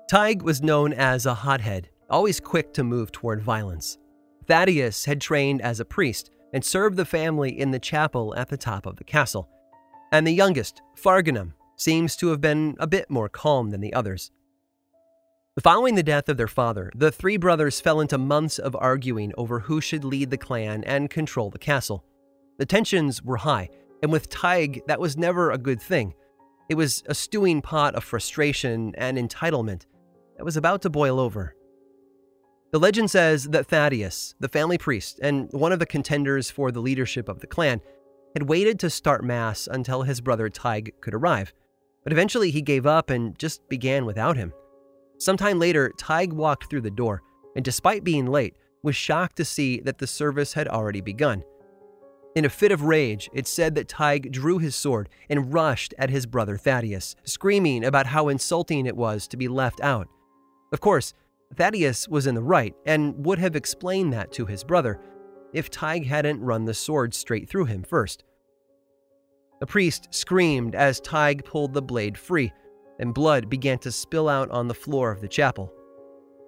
Tig 0.09 0.41
was 0.41 0.63
known 0.63 0.95
as 0.95 1.27
a 1.27 1.35
hothead, 1.35 1.91
always 2.09 2.41
quick 2.41 2.73
to 2.73 2.83
move 2.83 3.13
toward 3.13 3.43
violence. 3.43 3.99
Thaddeus 4.47 5.05
had 5.05 5.21
trained 5.21 5.61
as 5.61 5.79
a 5.79 5.85
priest 5.85 6.31
and 6.55 6.65
served 6.65 6.97
the 6.97 7.05
family 7.05 7.61
in 7.61 7.71
the 7.71 7.79
chapel 7.79 8.35
at 8.35 8.49
the 8.49 8.57
top 8.57 8.87
of 8.87 8.97
the 8.97 9.05
castle. 9.05 9.47
And 10.11 10.27
the 10.27 10.33
youngest, 10.33 10.81
Farganum, 10.97 11.53
seems 11.77 12.17
to 12.17 12.29
have 12.29 12.41
been 12.41 12.77
a 12.81 12.87
bit 12.87 13.11
more 13.11 13.29
calm 13.29 13.69
than 13.69 13.83
the 13.83 13.93
others. 13.93 14.31
Following 15.63 15.97
the 15.97 16.05
death 16.05 16.29
of 16.29 16.37
their 16.37 16.47
father, 16.47 16.93
the 16.95 17.11
three 17.11 17.37
brothers 17.37 17.81
fell 17.81 18.01
into 18.01 18.17
months 18.17 18.61
of 18.61 18.77
arguing 18.77 19.33
over 19.37 19.59
who 19.59 19.81
should 19.81 20.05
lead 20.05 20.31
the 20.31 20.37
clan 20.37 20.85
and 20.85 21.11
control 21.11 21.51
the 21.51 21.59
castle. 21.59 22.05
The 22.59 22.67
tensions 22.67 23.25
were 23.25 23.39
high, 23.39 23.69
and 24.01 24.13
with 24.13 24.29
Tig, 24.29 24.83
that 24.87 25.01
was 25.01 25.17
never 25.17 25.51
a 25.51 25.59
good 25.59 25.83
thing. 25.83 26.15
It 26.69 26.77
was 26.77 27.03
a 27.07 27.15
stewing 27.15 27.61
pot 27.61 27.97
of 27.97 28.05
frustration 28.05 28.95
and 28.97 29.19
entitlement 29.19 29.87
that 30.37 30.45
was 30.45 30.57
about 30.57 30.83
to 30.83 30.91
boil 30.91 31.19
over. 31.19 31.57
The 32.71 32.79
legend 32.79 33.11
says 33.11 33.49
that 33.49 33.67
Thaddeus, 33.67 34.37
the 34.39 34.49
family 34.49 34.79
priest 34.79 35.19
and 35.21 35.51
one 35.53 35.73
of 35.73 35.81
the 35.81 35.87
contenders 35.87 36.53
for 36.53 36.71
the 36.71 36.83
leadership 36.83 37.29
of 37.29 37.41
the 37.41 37.49
clan, 37.49 37.81
had 38.35 38.49
waited 38.49 38.79
to 38.81 38.91
start 38.91 39.25
Mass 39.25 39.67
until 39.69 40.03
his 40.03 40.21
brother 40.21 40.49
Tig 40.49 40.93
could 41.01 41.15
arrive, 41.15 41.53
but 42.05 42.13
eventually 42.13 42.53
he 42.53 42.63
gave 42.63 42.87
up 42.87 43.11
and 43.11 43.37
just 43.41 43.69
began 43.69 44.07
without 44.07 44.37
him. 44.37 44.53
Sometime 45.19 45.59
later, 45.59 45.93
Tig 45.97 46.33
walked 46.33 46.71
through 46.71 46.83
the 46.83 46.91
door, 46.91 47.23
and 47.57 47.65
despite 47.65 48.05
being 48.05 48.27
late, 48.27 48.55
was 48.83 48.97
shocked 48.97 49.37
to 49.37 49.45
see 49.45 49.81
that 49.81 49.99
the 49.99 50.07
service 50.07 50.53
had 50.53 50.69
already 50.69 51.01
begun. 51.01 51.43
In 52.37 52.45
a 52.45 52.49
fit 52.51 52.71
of 52.71 52.83
rage, 52.83 53.29
it 53.33 53.49
said 53.49 53.75
that 53.75 53.89
Tig 53.89 54.31
drew 54.31 54.59
his 54.59 54.77
sword 54.77 55.09
and 55.29 55.53
rushed 55.53 55.93
at 55.99 56.11
his 56.11 56.25
brother 56.25 56.57
Thaddeus, 56.57 57.17
screaming 57.25 57.85
about 57.85 58.07
how 58.07 58.29
insulting 58.29 58.87
it 58.87 58.97
was 58.97 59.27
to 59.29 59.37
be 59.37 59.49
left 59.49 59.81
out. 59.81 60.07
Of 60.73 60.81
course, 60.81 61.15
Thaddeus 61.57 62.07
was 62.09 62.27
in 62.27 62.37
the 62.37 62.43
right 62.43 62.75
and 62.87 63.27
would 63.27 63.41
have 63.41 63.57
explained 63.57 64.13
that 64.13 64.31
to 64.33 64.47
his 64.47 64.63
brother 64.63 65.01
if 65.53 65.71
Tig 65.71 66.07
hadn't 66.07 66.41
run 66.41 66.65
the 66.65 66.75
sword 66.75 67.15
straight 67.15 67.49
through 67.49 67.65
him 67.65 67.83
first. 67.83 68.23
The 69.59 69.67
priest 69.67 70.09
screamed 70.15 70.77
as 70.77 71.01
Tig 71.01 71.45
pulled 71.45 71.75
the 71.75 71.83
blade 71.83 72.17
free, 72.17 72.53
and 72.99 73.15
blood 73.15 73.49
began 73.49 73.79
to 73.79 73.93
spill 73.93 74.29
out 74.29 74.51
on 74.51 74.69
the 74.69 74.75
floor 74.75 75.11
of 75.11 75.21
the 75.21 75.29
chapel. 75.29 75.73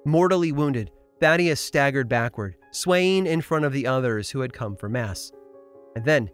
Mortally 0.05 0.53
wounded, 0.53 0.91
Thaddeus 1.21 1.61
staggered 1.61 2.09
backward, 2.09 2.57
swaying 2.73 3.27
in 3.27 3.41
front 3.41 3.65
of 3.65 3.73
the 3.73 3.87
others 3.87 4.31
who 4.31 4.41
had 4.41 4.53
come 4.53 4.77
for 4.77 4.89
Mass. 4.89 5.31
And 5.95 6.05
then 6.05 6.31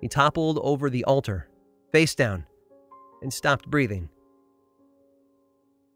he 0.00 0.08
toppled 0.08 0.58
over 0.62 0.90
the 0.90 1.04
altar, 1.04 1.48
face 1.92 2.14
down, 2.14 2.44
and 3.22 3.32
stopped 3.32 3.70
breathing. 3.70 4.08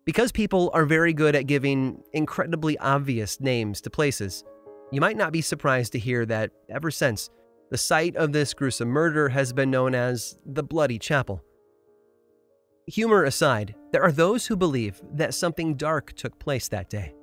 Because 0.04 0.32
people 0.32 0.70
are 0.74 0.84
very 0.84 1.12
good 1.12 1.34
at 1.34 1.46
giving 1.46 2.02
incredibly 2.12 2.76
obvious 2.78 3.40
names 3.40 3.80
to 3.82 3.90
places, 3.90 4.44
you 4.92 5.00
might 5.00 5.16
not 5.16 5.32
be 5.32 5.40
surprised 5.40 5.92
to 5.92 5.98
hear 5.98 6.26
that, 6.26 6.50
ever 6.68 6.90
since, 6.90 7.30
the 7.70 7.78
site 7.78 8.14
of 8.16 8.32
this 8.32 8.52
gruesome 8.52 8.88
murder 8.88 9.30
has 9.30 9.52
been 9.52 9.70
known 9.70 9.94
as 9.94 10.36
the 10.44 10.62
Bloody 10.62 10.98
Chapel. 10.98 11.42
Humor 12.86 13.24
aside, 13.24 13.74
there 13.92 14.02
are 14.02 14.12
those 14.12 14.46
who 14.46 14.56
believe 14.56 15.00
that 15.14 15.32
something 15.32 15.74
dark 15.74 16.12
took 16.12 16.38
place 16.38 16.68
that 16.68 16.90
day. 16.90 17.14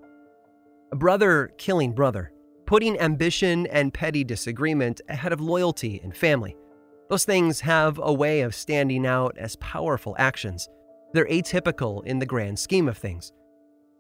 A 0.92 0.96
brother 0.96 1.52
killing 1.60 1.94
brother, 1.94 2.32
putting 2.66 3.00
ambition 3.00 3.68
and 3.68 3.94
petty 3.94 4.24
disagreement 4.24 5.02
ahead 5.08 5.32
of 5.32 5.40
loyalty 5.40 6.02
and 6.04 6.18
family. 6.18 6.58
Those 7.10 7.26
things 7.26 7.60
have 7.60 8.00
a 8.02 8.12
way 8.12 8.42
of 8.42 8.56
standing 8.56 9.06
out 9.06 9.38
as 9.38 9.56
powerful 9.58 10.16
actions. 10.18 10.68
They're 11.14 11.28
atypical 11.28 12.04
in 12.06 12.18
the 12.18 12.26
grand 12.26 12.58
scheme 12.58 12.88
of 12.88 12.98
things. 12.98 13.32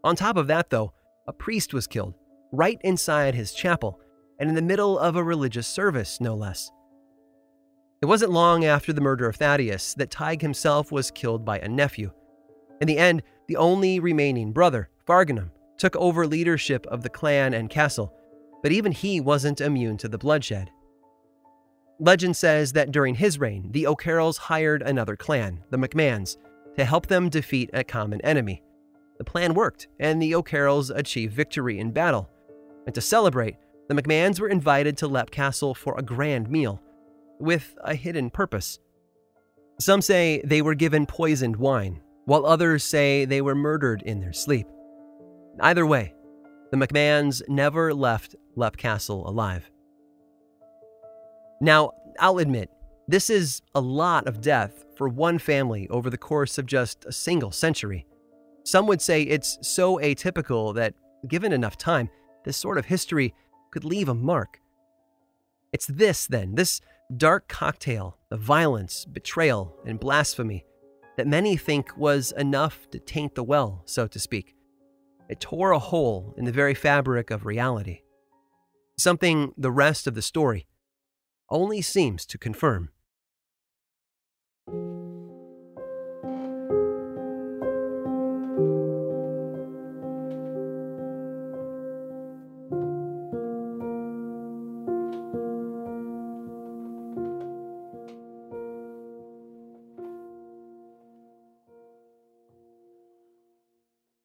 On 0.03 0.15
top 0.15 0.37
of 0.37 0.47
that, 0.47 0.71
though, 0.71 0.93
a 1.27 1.33
priest 1.33 1.75
was 1.75 1.85
killed, 1.85 2.15
right 2.51 2.79
inside 2.81 3.35
his 3.35 3.53
chapel, 3.53 3.99
and 4.39 4.49
in 4.49 4.55
the 4.55 4.61
middle 4.63 4.97
of 4.97 5.15
a 5.15 5.23
religious 5.23 5.67
service, 5.67 6.19
no 6.19 6.33
less. 6.33 6.71
It 8.01 8.07
wasn't 8.07 8.31
long 8.31 8.65
after 8.65 8.91
the 8.91 9.01
murder 9.01 9.29
of 9.29 9.35
Thaddeus 9.35 9.93
that 9.93 10.09
Tig 10.09 10.41
himself 10.41 10.91
was 10.91 11.11
killed 11.11 11.45
by 11.45 11.59
a 11.59 11.67
nephew. 11.67 12.11
In 12.81 12.87
the 12.87 12.97
end, 12.97 13.21
the 13.47 13.57
only 13.57 13.99
remaining 13.99 14.51
brother, 14.51 14.89
Farganum, 15.07 15.51
took 15.77 15.95
over 15.95 16.25
leadership 16.25 16.87
of 16.87 17.03
the 17.03 17.09
clan 17.09 17.53
and 17.53 17.69
castle, 17.69 18.11
but 18.63 18.71
even 18.71 18.91
he 18.91 19.21
wasn't 19.21 19.61
immune 19.61 19.97
to 19.97 20.07
the 20.07 20.17
bloodshed. 20.17 20.71
Legend 21.99 22.35
says 22.35 22.73
that 22.73 22.91
during 22.91 23.13
his 23.13 23.37
reign, 23.37 23.71
the 23.71 23.85
O'Carrolls 23.85 24.37
hired 24.37 24.81
another 24.81 25.15
clan, 25.15 25.63
the 25.69 25.77
McMahons, 25.77 26.37
to 26.77 26.85
help 26.85 27.05
them 27.05 27.29
defeat 27.29 27.69
a 27.71 27.83
common 27.83 28.19
enemy. 28.21 28.63
The 29.19 29.23
plan 29.23 29.53
worked, 29.53 29.89
and 29.99 30.19
the 30.19 30.33
O'Carrolls 30.33 30.89
achieved 30.89 31.35
victory 31.35 31.77
in 31.77 31.91
battle. 31.91 32.31
And 32.87 32.95
to 32.95 33.01
celebrate, 33.01 33.57
the 33.87 33.93
McMahons 33.93 34.39
were 34.39 34.49
invited 34.49 34.97
to 34.97 35.07
Leap 35.07 35.29
Castle 35.29 35.75
for 35.75 35.95
a 35.99 36.01
grand 36.01 36.49
meal 36.49 36.81
with 37.41 37.75
a 37.83 37.95
hidden 37.95 38.29
purpose. 38.29 38.79
Some 39.79 40.01
say 40.01 40.41
they 40.43 40.61
were 40.61 40.75
given 40.75 41.05
poisoned 41.05 41.55
wine, 41.55 42.01
while 42.25 42.45
others 42.45 42.83
say 42.83 43.25
they 43.25 43.41
were 43.41 43.55
murdered 43.55 44.03
in 44.03 44.19
their 44.19 44.33
sleep. 44.33 44.67
Either 45.59 45.85
way, 45.85 46.13
the 46.71 46.77
McMahons 46.77 47.41
never 47.49 47.93
left 47.93 48.35
Leap 48.55 48.77
Castle 48.77 49.27
alive. 49.27 49.69
Now, 51.59 51.91
I'll 52.19 52.37
admit, 52.37 52.69
this 53.07 53.29
is 53.29 53.61
a 53.75 53.81
lot 53.81 54.27
of 54.27 54.41
death 54.41 54.85
for 54.95 55.09
one 55.09 55.39
family 55.39 55.89
over 55.89 56.09
the 56.09 56.17
course 56.17 56.57
of 56.57 56.65
just 56.65 57.05
a 57.05 57.11
single 57.11 57.51
century. 57.51 58.05
Some 58.63 58.87
would 58.87 59.01
say 59.01 59.23
it's 59.23 59.57
so 59.61 59.97
atypical 59.97 60.73
that, 60.75 60.93
given 61.27 61.51
enough 61.51 61.77
time, 61.77 62.09
this 62.45 62.57
sort 62.57 62.77
of 62.77 62.85
history 62.85 63.33
could 63.71 63.83
leave 63.83 64.09
a 64.09 64.13
mark. 64.13 64.59
It's 65.73 65.87
this, 65.87 66.27
then, 66.27 66.55
this 66.55 66.81
dark 67.17 67.47
cocktail 67.47 68.17
of 68.29 68.39
violence, 68.39 69.05
betrayal, 69.05 69.77
and 69.85 69.99
blasphemy 69.99 70.65
that 71.17 71.27
many 71.27 71.57
think 71.57 71.95
was 71.97 72.31
enough 72.37 72.89
to 72.91 72.99
taint 72.99 73.35
the 73.35 73.43
well, 73.43 73.83
so 73.85 74.07
to 74.07 74.19
speak. 74.19 74.55
It 75.29 75.39
tore 75.39 75.71
a 75.71 75.79
hole 75.79 76.33
in 76.37 76.45
the 76.45 76.51
very 76.51 76.73
fabric 76.73 77.31
of 77.31 77.45
reality. 77.45 78.01
Something 78.97 79.53
the 79.57 79.71
rest 79.71 80.07
of 80.07 80.15
the 80.15 80.21
story 80.21 80.67
only 81.49 81.81
seems 81.81 82.25
to 82.27 82.37
confirm. 82.37 82.89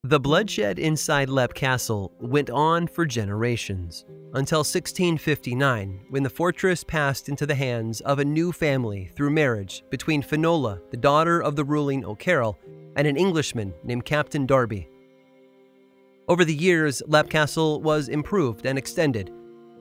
The 0.09 0.21
bloodshed 0.21 0.79
inside 0.79 1.29
Leap 1.29 1.53
Castle 1.53 2.13
went 2.21 2.49
on 2.49 2.87
for 2.87 3.05
generations 3.05 4.05
until 4.35 4.61
1659, 4.61 6.07
when 6.11 6.23
the 6.23 6.31
fortress 6.31 6.85
passed 6.85 7.29
into 7.29 7.45
the 7.45 7.57
hands 7.57 8.03
of 8.03 8.21
a 8.21 8.25
new 8.25 8.53
family 8.53 9.11
through 9.17 9.31
marriage 9.31 9.83
between 9.91 10.23
Finola, 10.23 10.79
the 10.93 10.97
daughter 10.97 11.43
of 11.43 11.57
the 11.57 11.65
ruling 11.65 12.05
O'Carroll, 12.05 12.57
and 12.95 13.09
an 13.09 13.17
Englishman 13.17 13.75
named 13.83 14.05
Captain 14.05 14.47
Darby. 14.47 14.89
Over 16.29 16.45
the 16.45 16.55
years, 16.55 17.03
Leap 17.09 17.29
Castle 17.29 17.83
was 17.83 18.09
improved 18.09 18.65
and 18.65 18.79
extended. 18.79 19.33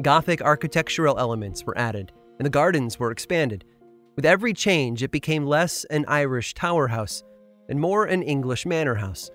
Gothic 0.01 0.41
architectural 0.41 1.19
elements 1.19 1.63
were 1.67 1.77
added, 1.77 2.11
and 2.39 2.45
the 2.47 2.49
gardens 2.49 2.97
were 2.97 3.11
expanded. 3.11 3.63
With 4.15 4.25
every 4.25 4.55
change, 4.55 5.03
it 5.03 5.11
became 5.11 5.45
less 5.45 5.83
an 5.91 6.03
Irish 6.07 6.55
tower 6.55 6.87
house 6.87 7.23
and 7.69 7.79
more 7.79 8.05
an 8.05 8.23
English 8.23 8.65
manor 8.65 8.95
house. 8.95 9.29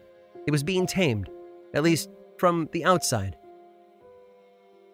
It 0.47 0.51
was 0.51 0.63
being 0.63 0.87
tamed, 0.87 1.29
at 1.75 1.83
least 1.83 2.11
from 2.39 2.69
the 2.73 2.85
outside. 2.85 3.37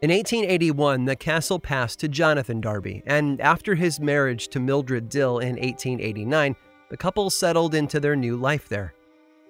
In 0.03 0.11
1881, 0.11 1.07
the 1.07 1.17
castle 1.17 1.59
passed 1.59 2.01
to 2.01 2.09
Jonathan 2.09 2.61
Darby, 2.61 3.03
and 3.07 3.41
after 3.41 3.75
his 3.75 3.99
marriage 3.99 4.49
to 4.49 4.61
Mildred 4.61 5.09
Dill 5.09 5.39
in 5.39 5.57
1889, 5.57 6.55
the 6.91 6.97
couple 6.97 7.31
settled 7.31 7.75
into 7.75 7.99
their 7.99 8.15
new 8.15 8.37
life 8.37 8.69
there. 8.69 8.93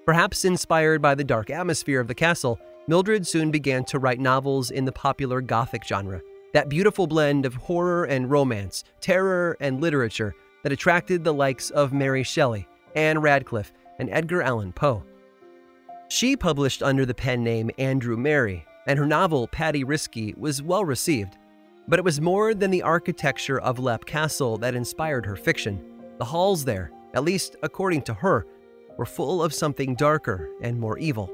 Perhaps 0.04 0.44
inspired 0.44 1.02
by 1.02 1.16
the 1.16 1.24
dark 1.24 1.50
atmosphere 1.50 2.00
of 2.00 2.06
the 2.06 2.14
castle, 2.14 2.60
Mildred 2.86 3.26
soon 3.26 3.50
began 3.50 3.84
to 3.86 3.98
write 3.98 4.20
novels 4.20 4.70
in 4.70 4.84
the 4.84 4.92
popular 4.92 5.40
Gothic 5.40 5.84
genre, 5.84 6.20
that 6.52 6.68
beautiful 6.68 7.08
blend 7.08 7.44
of 7.44 7.54
horror 7.54 8.04
and 8.04 8.30
romance, 8.30 8.84
terror 9.00 9.56
and 9.58 9.80
literature 9.80 10.32
that 10.62 10.70
attracted 10.70 11.24
the 11.24 11.34
likes 11.34 11.70
of 11.70 11.92
Mary 11.92 12.22
Shelley, 12.22 12.68
Ann 12.94 13.18
Radcliffe, 13.18 13.72
and 13.98 14.08
Edgar 14.10 14.42
Allan 14.42 14.72
Poe. 14.72 15.02
She 16.08 16.36
published 16.36 16.82
under 16.82 17.04
the 17.04 17.14
pen 17.14 17.42
name 17.42 17.70
Andrew 17.78 18.16
Merry, 18.16 18.64
and 18.86 18.98
her 18.98 19.06
novel, 19.06 19.48
Paddy 19.48 19.82
Risky, 19.82 20.34
was 20.36 20.62
well 20.62 20.84
received. 20.84 21.36
But 21.88 21.98
it 21.98 22.04
was 22.04 22.20
more 22.20 22.54
than 22.54 22.70
the 22.70 22.82
architecture 22.82 23.60
of 23.60 23.78
Leap 23.78 24.06
Castle 24.06 24.56
that 24.58 24.74
inspired 24.74 25.26
her 25.26 25.36
fiction. 25.36 25.84
The 26.18 26.24
halls 26.24 26.64
there, 26.64 26.92
at 27.14 27.24
least 27.24 27.56
according 27.62 28.02
to 28.02 28.14
her, 28.14 28.46
were 28.96 29.06
full 29.06 29.42
of 29.42 29.52
something 29.52 29.94
darker 29.94 30.48
and 30.62 30.78
more 30.78 30.98
evil. 30.98 31.30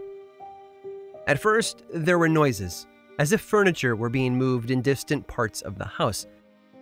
At 1.27 1.39
first, 1.39 1.85
there 1.93 2.19
were 2.19 2.29
noises, 2.29 2.87
as 3.19 3.33
if 3.33 3.41
furniture 3.41 3.95
were 3.95 4.09
being 4.09 4.37
moved 4.37 4.71
in 4.71 4.83
distant 4.83 5.27
parts 5.27 5.63
of 5.63 5.79
the 5.79 5.85
house, 5.85 6.27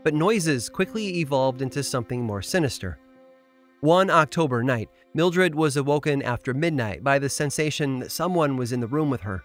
but 0.03 0.15
noises 0.15 0.69
quickly 0.69 1.19
evolved 1.19 1.61
into 1.61 1.83
something 1.83 2.23
more 2.23 2.41
sinister. 2.41 2.99
One 3.81 4.11
October 4.11 4.63
night, 4.63 4.91
Mildred 5.15 5.55
was 5.55 5.79
awoken 5.79 6.21
after 6.23 6.53
midnight 6.53 7.03
by 7.03 7.19
the 7.19 7.31
sensation 7.31 7.99
that 8.01 8.13
someone 8.13 8.59
was 8.59 8.73
in 8.73 8.81
the 8.81 8.87
room 8.87 9.09
with 9.09 9.23
her. 9.23 9.43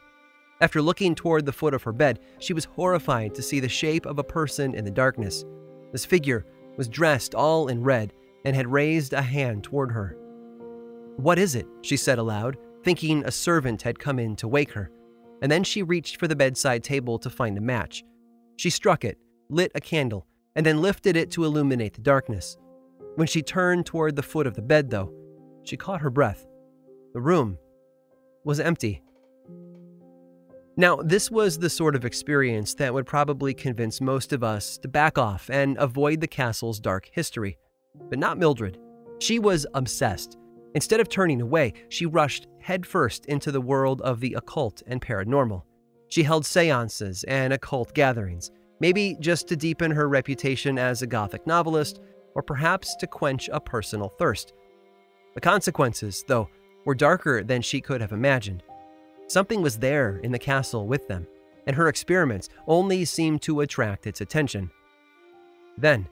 After 0.59 0.81
looking 0.81 1.15
toward 1.15 1.45
the 1.45 1.53
foot 1.53 1.73
of 1.73 1.83
her 1.83 1.93
bed, 1.93 2.19
she 2.39 2.51
was 2.51 2.65
horrified 2.65 3.33
to 3.35 3.41
see 3.41 3.61
the 3.61 3.69
shape 3.69 4.05
of 4.05 4.19
a 4.19 4.23
person 4.23 4.75
in 4.75 4.83
the 4.83 4.91
darkness. 4.91 5.45
This 5.93 6.03
figure 6.03 6.45
was 6.75 6.89
dressed 6.89 7.33
all 7.33 7.69
in 7.69 7.81
red 7.81 8.11
and 8.43 8.53
had 8.53 8.67
raised 8.67 9.13
a 9.13 9.21
hand 9.21 9.63
toward 9.63 9.91
her. 9.91 10.17
What 11.15 11.39
is 11.39 11.55
it? 11.55 11.65
she 11.81 11.95
said 11.95 12.19
aloud, 12.19 12.57
thinking 12.83 13.23
a 13.23 13.31
servant 13.31 13.81
had 13.81 13.99
come 13.99 14.19
in 14.19 14.35
to 14.35 14.49
wake 14.49 14.73
her. 14.73 14.91
And 15.41 15.49
then 15.49 15.63
she 15.63 15.81
reached 15.81 16.17
for 16.17 16.27
the 16.27 16.35
bedside 16.35 16.83
table 16.83 17.17
to 17.19 17.29
find 17.29 17.57
a 17.57 17.61
match. 17.61 18.03
She 18.57 18.69
struck 18.69 19.05
it, 19.05 19.17
lit 19.49 19.71
a 19.75 19.79
candle, 19.79 20.27
and 20.57 20.65
then 20.65 20.81
lifted 20.81 21.15
it 21.15 21.31
to 21.31 21.45
illuminate 21.45 21.93
the 21.93 22.01
darkness. 22.01 22.57
When 23.15 23.27
she 23.27 23.41
turned 23.41 23.85
toward 23.85 24.15
the 24.15 24.23
foot 24.23 24.45
of 24.45 24.55
the 24.55 24.61
bed, 24.61 24.89
though, 24.89 25.13
she 25.63 25.77
caught 25.77 26.01
her 26.01 26.09
breath. 26.09 26.45
The 27.13 27.21
room 27.21 27.57
was 28.43 28.59
empty. 28.59 29.01
Now, 30.77 30.97
this 30.97 31.31
was 31.31 31.57
the 31.57 31.69
sort 31.69 31.95
of 31.95 32.03
experience 32.03 32.73
that 32.75 32.93
would 32.93 33.05
probably 33.05 33.53
convince 33.53 34.01
most 34.01 34.33
of 34.33 34.43
us 34.43 34.77
to 34.79 34.89
back 34.89 35.17
off 35.17 35.49
and 35.49 35.77
avoid 35.77 36.19
the 36.19 36.27
castle's 36.27 36.81
dark 36.81 37.09
history. 37.13 37.57
But 38.09 38.19
not 38.19 38.37
Mildred. 38.37 38.77
She 39.19 39.39
was 39.39 39.65
obsessed. 39.73 40.37
Instead 40.73 40.99
of 40.99 41.07
turning 41.07 41.39
away, 41.39 41.71
she 41.87 42.05
rushed 42.05 42.47
headfirst 42.59 43.25
into 43.27 43.53
the 43.53 43.61
world 43.61 44.01
of 44.01 44.19
the 44.19 44.33
occult 44.33 44.83
and 44.87 45.01
paranormal. 45.01 45.63
She 46.09 46.23
held 46.23 46.45
seances 46.45 47.23
and 47.23 47.53
occult 47.53 47.93
gatherings, 47.93 48.51
maybe 48.81 49.15
just 49.21 49.47
to 49.47 49.55
deepen 49.55 49.91
her 49.91 50.09
reputation 50.09 50.77
as 50.77 51.01
a 51.01 51.07
Gothic 51.07 51.47
novelist, 51.47 52.01
or 52.35 52.43
perhaps 52.43 52.95
to 52.97 53.07
quench 53.07 53.49
a 53.51 53.59
personal 53.59 54.09
thirst. 54.09 54.53
The 55.33 55.41
consequences, 55.41 56.23
though, 56.27 56.49
were 56.85 56.95
darker 56.95 57.43
than 57.43 57.61
she 57.61 57.81
could 57.81 58.01
have 58.01 58.11
imagined. 58.11 58.61
Something 59.27 59.61
was 59.61 59.79
there 59.79 60.17
in 60.17 60.31
the 60.31 60.39
castle 60.39 60.85
with 60.85 61.07
them, 61.07 61.25
and 61.65 61.75
her 61.75 61.87
experiments 61.87 62.49
only 62.67 63.05
seemed 63.05 63.41
to 63.43 63.61
attract 63.61 64.05
its 64.05 64.21
attention. 64.21 64.69
Then, 65.77 66.07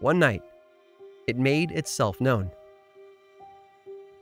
one 0.00 0.18
night, 0.18 0.42
it 1.26 1.38
made 1.38 1.70
itself 1.70 2.20
known. 2.20 2.50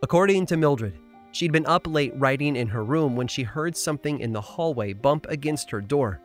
According 0.03 0.47
to 0.47 0.57
Mildred, 0.57 0.99
she'd 1.33 1.53
been 1.53 1.67
up 1.67 1.87
late 1.87 2.13
writing 2.17 2.57
in 2.57 2.69
her 2.69 2.85
room 2.85 3.17
when 3.17 3.27
she 3.27 3.43
heard 3.43 3.77
something 3.77 4.21
in 4.21 4.33
the 4.33 4.41
hallway 4.41 4.93
bump 4.93 5.27
against 5.29 5.71
her 5.71 5.81
door. 5.81 6.21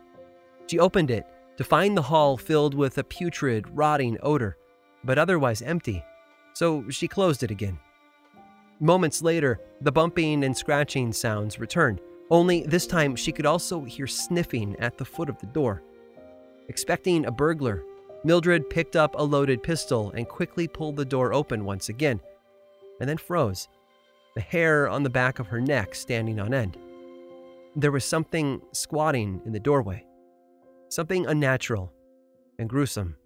She 0.66 0.78
opened 0.78 1.10
it 1.10 1.26
to 1.56 1.64
find 1.64 1.96
the 1.96 2.02
hall 2.02 2.36
filled 2.36 2.74
with 2.74 2.98
a 2.98 3.04
putrid, 3.04 3.66
rotting 3.76 4.18
odor, 4.22 4.56
but 5.04 5.18
otherwise 5.18 5.62
empty, 5.62 6.04
so 6.54 6.88
she 6.90 7.08
closed 7.08 7.42
it 7.42 7.50
again. 7.50 7.78
Moments 8.80 9.22
later, 9.22 9.60
the 9.80 9.92
bumping 9.92 10.44
and 10.44 10.56
scratching 10.56 11.12
sounds 11.12 11.58
returned, 11.58 12.00
only 12.30 12.62
this 12.62 12.86
time 12.86 13.14
she 13.14 13.32
could 13.32 13.46
also 13.46 13.84
hear 13.84 14.06
sniffing 14.06 14.76
at 14.78 14.98
the 14.98 15.04
foot 15.04 15.28
of 15.28 15.38
the 15.38 15.46
door. 15.46 15.82
Expecting 16.68 17.26
a 17.26 17.30
burglar, 17.30 17.84
Mildred 18.24 18.70
picked 18.70 18.96
up 18.96 19.14
a 19.16 19.22
loaded 19.22 19.62
pistol 19.62 20.12
and 20.12 20.28
quickly 20.28 20.68
pulled 20.68 20.96
the 20.96 21.04
door 21.04 21.32
open 21.32 21.64
once 21.64 21.88
again, 21.88 22.20
and 23.00 23.08
then 23.08 23.18
froze, 23.18 23.68
the 24.34 24.40
hair 24.40 24.88
on 24.88 25.02
the 25.02 25.10
back 25.10 25.38
of 25.38 25.48
her 25.48 25.60
neck 25.60 25.94
standing 25.94 26.40
on 26.40 26.54
end. 26.54 26.78
There 27.74 27.90
was 27.90 28.04
something 28.04 28.62
squatting 28.72 29.42
in 29.44 29.52
the 29.52 29.60
doorway, 29.60 30.04
something 30.88 31.26
unnatural 31.26 31.92
and 32.58 32.68
gruesome. 32.68 33.16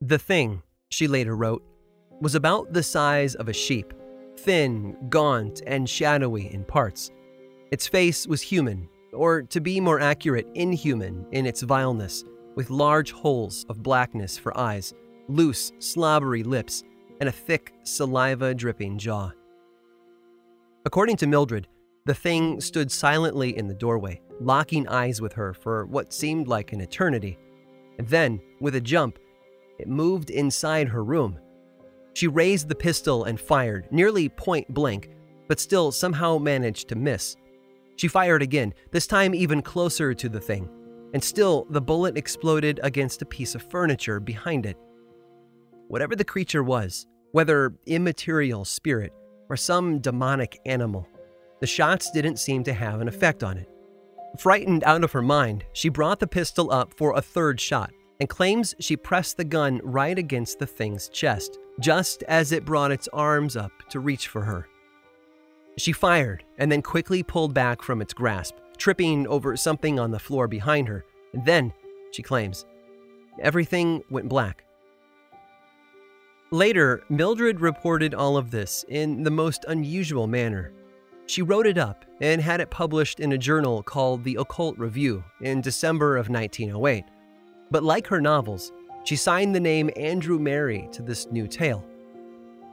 The 0.00 0.18
thing, 0.18 0.62
she 0.90 1.08
later 1.08 1.34
wrote, 1.34 1.64
was 2.20 2.36
about 2.36 2.72
the 2.72 2.82
size 2.82 3.34
of 3.34 3.48
a 3.48 3.52
sheep 3.52 3.92
thin, 4.38 4.96
gaunt, 5.08 5.62
and 5.66 5.90
shadowy 5.90 6.54
in 6.54 6.62
parts. 6.62 7.10
Its 7.72 7.88
face 7.88 8.24
was 8.24 8.40
human, 8.40 8.88
or 9.12 9.42
to 9.42 9.60
be 9.60 9.80
more 9.80 9.98
accurate, 9.98 10.46
inhuman 10.54 11.26
in 11.32 11.44
its 11.44 11.62
vileness, 11.62 12.24
with 12.54 12.70
large 12.70 13.10
holes 13.10 13.66
of 13.68 13.82
blackness 13.82 14.38
for 14.38 14.56
eyes, 14.56 14.94
loose, 15.26 15.72
slobbery 15.80 16.44
lips, 16.44 16.84
and 17.20 17.28
a 17.28 17.32
thick, 17.32 17.74
saliva 17.82 18.54
dripping 18.54 18.96
jaw. 18.96 19.32
According 20.86 21.16
to 21.16 21.26
Mildred, 21.26 21.66
the 22.06 22.14
thing 22.14 22.60
stood 22.60 22.92
silently 22.92 23.56
in 23.58 23.66
the 23.66 23.74
doorway, 23.74 24.20
locking 24.40 24.86
eyes 24.86 25.20
with 25.20 25.32
her 25.32 25.52
for 25.52 25.84
what 25.86 26.14
seemed 26.14 26.46
like 26.46 26.72
an 26.72 26.80
eternity. 26.80 27.36
And 27.98 28.06
then, 28.06 28.40
with 28.60 28.76
a 28.76 28.80
jump, 28.80 29.18
it 29.78 29.88
moved 29.88 30.30
inside 30.30 30.88
her 30.88 31.04
room 31.04 31.38
she 32.18 32.26
raised 32.26 32.68
the 32.68 32.74
pistol 32.74 33.24
and 33.26 33.38
fired, 33.38 33.86
nearly 33.92 34.28
point 34.28 34.66
blank, 34.74 35.10
but 35.46 35.60
still 35.60 35.92
somehow 35.92 36.36
managed 36.36 36.88
to 36.88 36.96
miss. 36.96 37.36
She 37.94 38.08
fired 38.08 38.42
again, 38.42 38.74
this 38.90 39.06
time 39.06 39.36
even 39.36 39.62
closer 39.62 40.12
to 40.12 40.28
the 40.28 40.40
thing, 40.40 40.68
and 41.14 41.22
still 41.22 41.68
the 41.70 41.80
bullet 41.80 42.18
exploded 42.18 42.80
against 42.82 43.22
a 43.22 43.26
piece 43.26 43.54
of 43.54 43.70
furniture 43.70 44.18
behind 44.18 44.66
it. 44.66 44.76
Whatever 45.86 46.16
the 46.16 46.24
creature 46.24 46.64
was, 46.64 47.06
whether 47.30 47.74
immaterial 47.86 48.64
spirit 48.64 49.12
or 49.48 49.56
some 49.56 50.00
demonic 50.00 50.58
animal, 50.66 51.06
the 51.60 51.68
shots 51.68 52.10
didn't 52.10 52.40
seem 52.40 52.64
to 52.64 52.72
have 52.72 53.00
an 53.00 53.06
effect 53.06 53.44
on 53.44 53.58
it. 53.58 53.68
Frightened 54.38 54.82
out 54.82 55.04
of 55.04 55.12
her 55.12 55.22
mind, 55.22 55.62
she 55.72 55.88
brought 55.88 56.18
the 56.18 56.26
pistol 56.26 56.72
up 56.72 56.92
for 56.94 57.14
a 57.14 57.22
third 57.22 57.60
shot 57.60 57.92
and 58.20 58.28
claims 58.28 58.74
she 58.80 58.96
pressed 58.96 59.36
the 59.36 59.44
gun 59.44 59.80
right 59.84 60.18
against 60.18 60.58
the 60.58 60.66
thing's 60.66 61.08
chest 61.08 61.58
just 61.80 62.22
as 62.24 62.52
it 62.52 62.64
brought 62.64 62.90
its 62.90 63.08
arms 63.12 63.56
up 63.56 63.72
to 63.90 64.00
reach 64.00 64.28
for 64.28 64.42
her. 64.42 64.66
She 65.76 65.92
fired 65.92 66.44
and 66.58 66.70
then 66.70 66.82
quickly 66.82 67.22
pulled 67.22 67.54
back 67.54 67.82
from 67.82 68.02
its 68.02 68.12
grasp, 68.12 68.56
tripping 68.76 69.26
over 69.28 69.56
something 69.56 70.00
on 70.00 70.10
the 70.10 70.18
floor 70.18 70.48
behind 70.48 70.88
her. 70.88 71.04
And 71.32 71.44
then, 71.44 71.72
she 72.10 72.22
claims, 72.22 72.66
everything 73.40 74.02
went 74.10 74.28
black. 74.28 74.64
Later, 76.50 77.04
Mildred 77.08 77.60
reported 77.60 78.14
all 78.14 78.36
of 78.36 78.50
this 78.50 78.84
in 78.88 79.22
the 79.22 79.30
most 79.30 79.64
unusual 79.68 80.26
manner. 80.26 80.72
She 81.26 81.42
wrote 81.42 81.66
it 81.66 81.76
up 81.76 82.06
and 82.22 82.40
had 82.40 82.60
it 82.60 82.70
published 82.70 83.20
in 83.20 83.32
a 83.32 83.38
journal 83.38 83.82
called 83.82 84.24
the 84.24 84.36
Occult 84.36 84.78
Review 84.78 85.22
in 85.42 85.60
December 85.60 86.16
of 86.16 86.30
1908. 86.30 87.04
But 87.70 87.82
like 87.82 88.06
her 88.06 88.20
novels, 88.20 88.72
she 89.04 89.16
signed 89.16 89.54
the 89.54 89.60
name 89.60 89.90
Andrew 89.96 90.38
Merry 90.38 90.88
to 90.92 91.02
this 91.02 91.26
new 91.30 91.46
tale. 91.46 91.84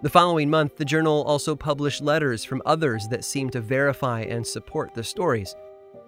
The 0.02 0.10
following 0.10 0.50
month, 0.50 0.76
the 0.76 0.86
journal 0.86 1.24
also 1.24 1.56
published 1.56 2.02
letters 2.02 2.44
from 2.44 2.62
others 2.66 3.08
that 3.08 3.26
seemed 3.26 3.54
to 3.54 3.62
verify 3.62 4.22
and 4.22 4.46
support 4.46 4.94
the 4.94 5.04
stories. 5.04 5.56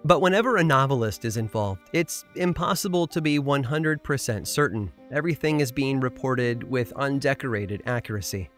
But 0.04 0.20
whenever 0.20 0.56
a 0.56 0.64
novelist 0.64 1.24
is 1.24 1.36
involved, 1.36 1.80
it's 1.92 2.24
impossible 2.36 3.06
to 3.08 3.20
be 3.20 3.38
100% 3.38 4.46
certain 4.46 4.92
everything 5.10 5.60
is 5.60 5.72
being 5.72 6.00
reported 6.00 6.62
with 6.62 6.92
undecorated 6.96 7.82
accuracy. 7.86 8.50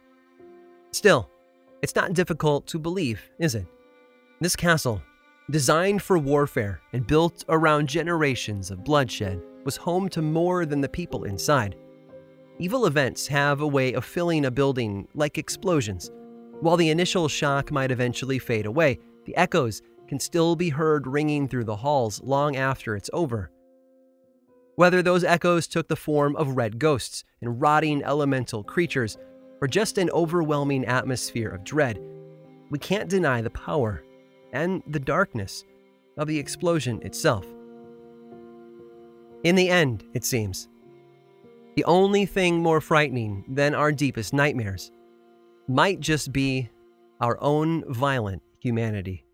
Still, 0.93 1.31
it's 1.81 1.95
not 1.95 2.13
difficult 2.13 2.67
to 2.67 2.79
believe, 2.79 3.23
is 3.39 3.55
it? 3.55 3.67
This 4.41 4.57
castle, 4.57 5.01
designed 5.51 6.03
for 6.03 6.19
warfare 6.19 6.81
and 6.93 7.07
built 7.07 7.45
around 7.49 7.89
generations 7.89 8.71
of 8.71 8.85
bloodshed, 8.85 9.41
was 9.65 9.77
home 9.77 10.09
to 10.11 10.23
more 10.23 10.67
than 10.67 10.81
the 10.81 10.89
people 10.89 11.25
inside. 11.25 11.77
Evil 12.59 12.87
events 12.87 13.27
have 13.27 13.61
a 13.61 13.67
way 13.67 13.93
of 13.95 14.05
filling 14.05 14.45
a 14.45 14.51
building 14.51 15.09
like 15.15 15.39
explosions. 15.39 16.11
While 16.61 16.77
the 16.77 16.91
initial 16.91 17.29
shock 17.29 17.71
might 17.71 17.91
eventually 17.91 18.39
fade 18.39 18.67
away, 18.67 18.99
the 19.25 19.37
echoes 19.37 19.81
can 20.09 20.21
still 20.21 20.57
be 20.57 20.69
heard 20.69 21.07
ringing 21.07 21.49
through 21.49 21.65
the 21.65 21.77
halls 21.77 22.21
long 22.23 22.57
after 22.57 22.97
it's 22.97 23.11
over. 23.13 23.51
Whether 24.77 25.03
those 25.03 25.25
echoes 25.25 25.67
took 25.67 25.89
the 25.89 25.97
form 25.97 26.37
of 26.37 26.57
red 26.57 26.79
ghosts 26.79 27.25
and 27.41 27.61
rotting 27.61 28.03
elemental 28.03 28.65
creatures, 28.65 29.17
or 29.61 29.69
just 29.69 29.99
an 29.99 30.11
overwhelming 30.11 30.85
atmosphere 30.85 31.51
of 31.51 31.65
dread, 31.65 32.01
we 32.71 32.79
can't 32.79 33.09
deny 33.09 33.41
the 33.41 33.51
power 33.51 34.03
and 34.53 34.83
the 34.89 35.01
darkness 35.01 35.65
of 36.17 36.29
the 36.29 36.39
explosion 36.39 37.01
itself. 37.03 37.47
In 39.43 39.55
the 39.55 39.71
end, 39.71 40.05
it 40.13 40.25
seems, 40.25 40.69
the 41.77 41.85
only 41.85 42.27
thing 42.27 42.63
more 42.63 42.81
frightening 42.81 43.45
than 43.49 43.75
our 43.75 43.91
deepest 43.91 44.35
nightmares 44.35 44.93
might 45.67 46.01
just 46.01 46.33
be 46.33 46.69
our 47.21 47.39
own 47.41 47.85
violent 47.93 48.43
humanity. 48.59 49.25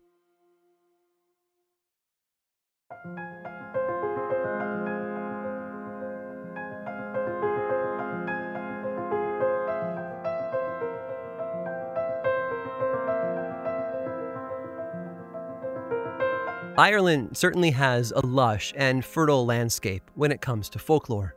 Ireland 16.79 17.35
certainly 17.35 17.71
has 17.71 18.13
a 18.15 18.23
lush 18.23 18.71
and 18.77 19.03
fertile 19.03 19.47
landscape 19.47 20.03
when 20.13 20.31
it 20.31 20.41
comes 20.41 20.69
to 20.69 20.79
folklore. 20.79 21.33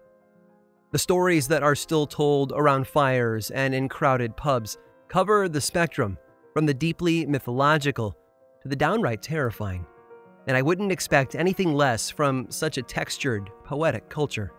The 0.93 0.99
stories 0.99 1.49
that 1.49 1.63
are 1.63 1.75
still 1.75 2.07
told 2.07 2.53
around 2.55 2.87
fires 2.87 3.51
and 3.51 3.75
in 3.75 3.89
crowded 3.89 4.37
pubs 4.37 4.77
cover 5.09 5.49
the 5.49 5.63
spectrum 5.63 6.19
from 6.53 6.67
the 6.67 6.75
deeply 6.75 7.25
mythological 7.25 8.15
to 8.63 8.69
the 8.69 8.77
downright 8.77 9.23
terrifying, 9.23 9.87
and 10.47 10.59
I 10.59 10.63
wouldn't 10.63 10.93
expect 10.93 11.35
anything 11.35 11.73
less 11.73 12.11
from 12.11 12.51
such 12.51 12.77
a 12.77 12.83
textured, 12.83 13.49
poetic 13.65 14.11
culture. 14.11 14.53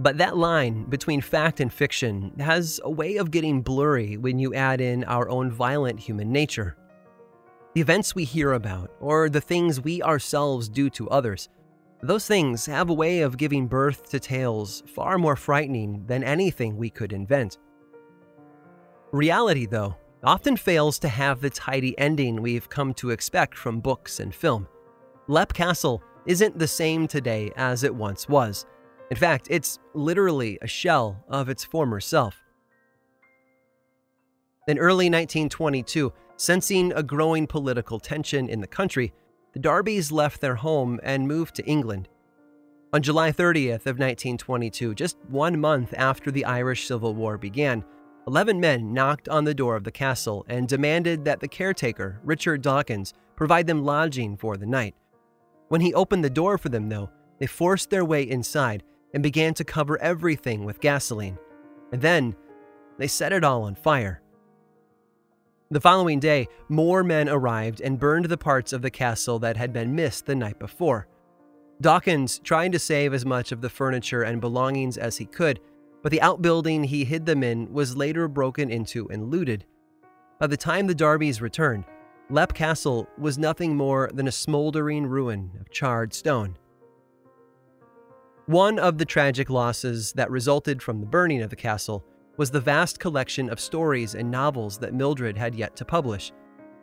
But 0.00 0.18
that 0.18 0.36
line 0.36 0.86
between 0.86 1.20
fact 1.20 1.60
and 1.60 1.72
fiction 1.72 2.32
has 2.40 2.80
a 2.82 2.90
way 2.90 3.16
of 3.18 3.30
getting 3.30 3.62
blurry 3.62 4.16
when 4.16 4.40
you 4.40 4.54
add 4.54 4.80
in 4.80 5.04
our 5.04 5.28
own 5.28 5.52
violent 5.52 6.00
human 6.00 6.32
nature. 6.32 6.76
The 7.76 7.82
events 7.82 8.14
we 8.14 8.24
hear 8.24 8.54
about, 8.54 8.90
or 9.00 9.28
the 9.28 9.42
things 9.42 9.82
we 9.82 10.00
ourselves 10.00 10.66
do 10.66 10.88
to 10.88 11.10
others, 11.10 11.50
those 12.00 12.26
things 12.26 12.64
have 12.64 12.88
a 12.88 12.94
way 12.94 13.20
of 13.20 13.36
giving 13.36 13.66
birth 13.66 14.08
to 14.08 14.18
tales 14.18 14.82
far 14.86 15.18
more 15.18 15.36
frightening 15.36 16.06
than 16.06 16.24
anything 16.24 16.78
we 16.78 16.88
could 16.88 17.12
invent. 17.12 17.58
Reality, 19.12 19.66
though, 19.66 19.94
often 20.24 20.56
fails 20.56 20.98
to 21.00 21.08
have 21.08 21.42
the 21.42 21.50
tidy 21.50 21.94
ending 21.98 22.40
we've 22.40 22.70
come 22.70 22.94
to 22.94 23.10
expect 23.10 23.58
from 23.58 23.80
books 23.80 24.20
and 24.20 24.34
film. 24.34 24.66
Leap 25.28 25.52
Castle 25.52 26.02
isn't 26.24 26.58
the 26.58 26.66
same 26.66 27.06
today 27.06 27.52
as 27.56 27.84
it 27.84 27.94
once 27.94 28.26
was. 28.26 28.64
In 29.10 29.18
fact, 29.18 29.48
it's 29.50 29.80
literally 29.92 30.58
a 30.62 30.66
shell 30.66 31.22
of 31.28 31.50
its 31.50 31.62
former 31.62 32.00
self. 32.00 32.42
In 34.66 34.78
early 34.78 35.10
1922, 35.10 36.10
Sensing 36.36 36.92
a 36.92 37.02
growing 37.02 37.46
political 37.46 37.98
tension 37.98 38.48
in 38.48 38.60
the 38.60 38.66
country, 38.66 39.12
the 39.52 39.60
Darbys 39.60 40.12
left 40.12 40.40
their 40.40 40.56
home 40.56 41.00
and 41.02 41.26
moved 41.26 41.54
to 41.54 41.64
England. 41.64 42.08
On 42.92 43.00
July 43.00 43.32
30th 43.32 43.86
of 43.86 43.98
1922, 43.98 44.94
just 44.94 45.16
one 45.28 45.58
month 45.58 45.94
after 45.96 46.30
the 46.30 46.44
Irish 46.44 46.86
Civil 46.86 47.14
War 47.14 47.38
began, 47.38 47.84
11 48.26 48.60
men 48.60 48.92
knocked 48.92 49.28
on 49.28 49.44
the 49.44 49.54
door 49.54 49.76
of 49.76 49.84
the 49.84 49.90
castle 49.90 50.44
and 50.48 50.68
demanded 50.68 51.24
that 51.24 51.40
the 51.40 51.48
caretaker, 51.48 52.20
Richard 52.22 52.60
Dawkins, 52.60 53.14
provide 53.34 53.66
them 53.66 53.84
lodging 53.84 54.36
for 54.36 54.56
the 54.56 54.66
night. 54.66 54.94
When 55.68 55.80
he 55.80 55.94
opened 55.94 56.24
the 56.24 56.30
door 56.30 56.58
for 56.58 56.68
them, 56.68 56.88
though, 56.88 57.10
they 57.38 57.46
forced 57.46 57.90
their 57.90 58.04
way 58.04 58.22
inside 58.22 58.82
and 59.14 59.22
began 59.22 59.54
to 59.54 59.64
cover 59.64 59.98
everything 60.02 60.64
with 60.64 60.80
gasoline. 60.80 61.38
And 61.92 62.02
then 62.02 62.36
they 62.98 63.06
set 63.06 63.32
it 63.32 63.44
all 63.44 63.62
on 63.62 63.74
fire. 63.74 64.20
The 65.68 65.80
following 65.80 66.20
day, 66.20 66.46
more 66.68 67.02
men 67.02 67.28
arrived 67.28 67.80
and 67.80 67.98
burned 67.98 68.26
the 68.26 68.38
parts 68.38 68.72
of 68.72 68.82
the 68.82 68.90
castle 68.90 69.40
that 69.40 69.56
had 69.56 69.72
been 69.72 69.96
missed 69.96 70.26
the 70.26 70.36
night 70.36 70.60
before. 70.60 71.08
Dawkins 71.80 72.38
tried 72.38 72.70
to 72.70 72.78
save 72.78 73.12
as 73.12 73.26
much 73.26 73.50
of 73.50 73.62
the 73.62 73.68
furniture 73.68 74.22
and 74.22 74.40
belongings 74.40 74.96
as 74.96 75.16
he 75.16 75.26
could, 75.26 75.58
but 76.04 76.12
the 76.12 76.22
outbuilding 76.22 76.84
he 76.84 77.04
hid 77.04 77.26
them 77.26 77.42
in 77.42 77.72
was 77.72 77.96
later 77.96 78.28
broken 78.28 78.70
into 78.70 79.08
and 79.08 79.28
looted. 79.28 79.64
By 80.38 80.46
the 80.46 80.56
time 80.56 80.86
the 80.86 80.94
Darbys 80.94 81.40
returned, 81.40 81.84
Leap 82.30 82.54
Castle 82.54 83.08
was 83.18 83.36
nothing 83.36 83.76
more 83.76 84.08
than 84.14 84.28
a 84.28 84.32
smoldering 84.32 85.04
ruin 85.04 85.50
of 85.60 85.70
charred 85.70 86.14
stone. 86.14 86.56
One 88.46 88.78
of 88.78 88.98
the 88.98 89.04
tragic 89.04 89.50
losses 89.50 90.12
that 90.12 90.30
resulted 90.30 90.80
from 90.80 91.00
the 91.00 91.06
burning 91.06 91.42
of 91.42 91.50
the 91.50 91.56
castle 91.56 92.04
was 92.36 92.50
the 92.50 92.60
vast 92.60 92.98
collection 93.00 93.48
of 93.48 93.60
stories 93.60 94.14
and 94.14 94.30
novels 94.30 94.78
that 94.78 94.94
Mildred 94.94 95.36
had 95.36 95.54
yet 95.54 95.74
to 95.76 95.84
publish. 95.84 96.32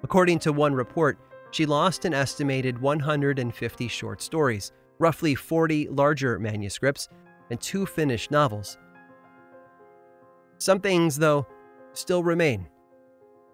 According 0.04 0.40
to 0.40 0.54
one 0.54 0.74
report, 0.74 1.20
she 1.52 1.66
lost 1.66 2.06
an 2.06 2.14
estimated 2.14 2.80
150 2.80 3.88
short 3.88 4.22
stories, 4.22 4.72
roughly 5.00 5.36
40 5.36 5.90
larger 5.90 6.40
manuscripts, 6.40 7.10
and 7.52 7.62
two 7.62 7.86
finished 7.86 8.32
novels. 8.32 8.78
Some 10.58 10.80
things, 10.80 11.18
though, 11.18 11.46
still 11.94 12.24
remain. 12.24 12.68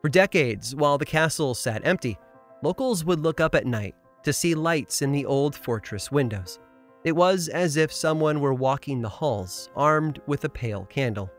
For 0.01 0.09
decades, 0.09 0.75
while 0.75 0.97
the 0.97 1.05
castle 1.05 1.53
sat 1.53 1.85
empty, 1.85 2.17
locals 2.63 3.03
would 3.03 3.19
look 3.19 3.41
up 3.41 3.53
at 3.53 3.65
night 3.65 3.95
to 4.23 4.31
see 4.31 4.55
lights 4.55 5.01
in 5.01 5.11
the 5.11 5.25
old 5.25 5.55
fortress 5.55 6.11
windows. 6.11 6.59
It 7.03 7.13
was 7.13 7.47
as 7.47 7.77
if 7.77 7.91
someone 7.91 8.39
were 8.39 8.53
walking 8.53 9.01
the 9.01 9.09
halls, 9.09 9.69
armed 9.75 10.21
with 10.27 10.43
a 10.45 10.49
pale 10.49 10.85
candle. 10.85 11.29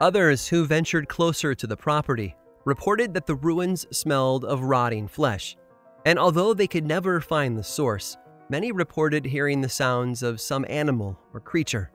Others 0.00 0.48
who 0.48 0.64
ventured 0.64 1.10
closer 1.10 1.54
to 1.54 1.66
the 1.66 1.76
property 1.76 2.34
reported 2.64 3.12
that 3.12 3.26
the 3.26 3.34
ruins 3.34 3.86
smelled 3.94 4.46
of 4.46 4.62
rotting 4.62 5.06
flesh, 5.06 5.58
and 6.06 6.18
although 6.18 6.54
they 6.54 6.66
could 6.66 6.86
never 6.86 7.20
find 7.20 7.54
the 7.54 7.62
source, 7.62 8.16
many 8.48 8.72
reported 8.72 9.26
hearing 9.26 9.60
the 9.60 9.68
sounds 9.68 10.22
of 10.22 10.40
some 10.40 10.64
animal 10.70 11.18
or 11.34 11.40
creature. 11.40 11.90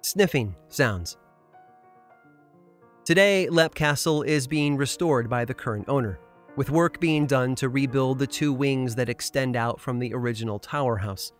Sniffing 0.00 0.56
sounds. 0.68 1.18
Today, 3.04 3.50
Leap 3.50 3.74
Castle 3.74 4.22
is 4.22 4.46
being 4.46 4.78
restored 4.78 5.28
by 5.28 5.44
the 5.44 5.52
current 5.52 5.90
owner, 5.90 6.18
with 6.56 6.70
work 6.70 7.00
being 7.00 7.26
done 7.26 7.54
to 7.56 7.68
rebuild 7.68 8.18
the 8.18 8.26
two 8.26 8.50
wings 8.50 8.94
that 8.94 9.10
extend 9.10 9.56
out 9.56 9.78
from 9.78 9.98
the 9.98 10.14
original 10.14 10.58
tower 10.58 10.96
house. 10.96 11.32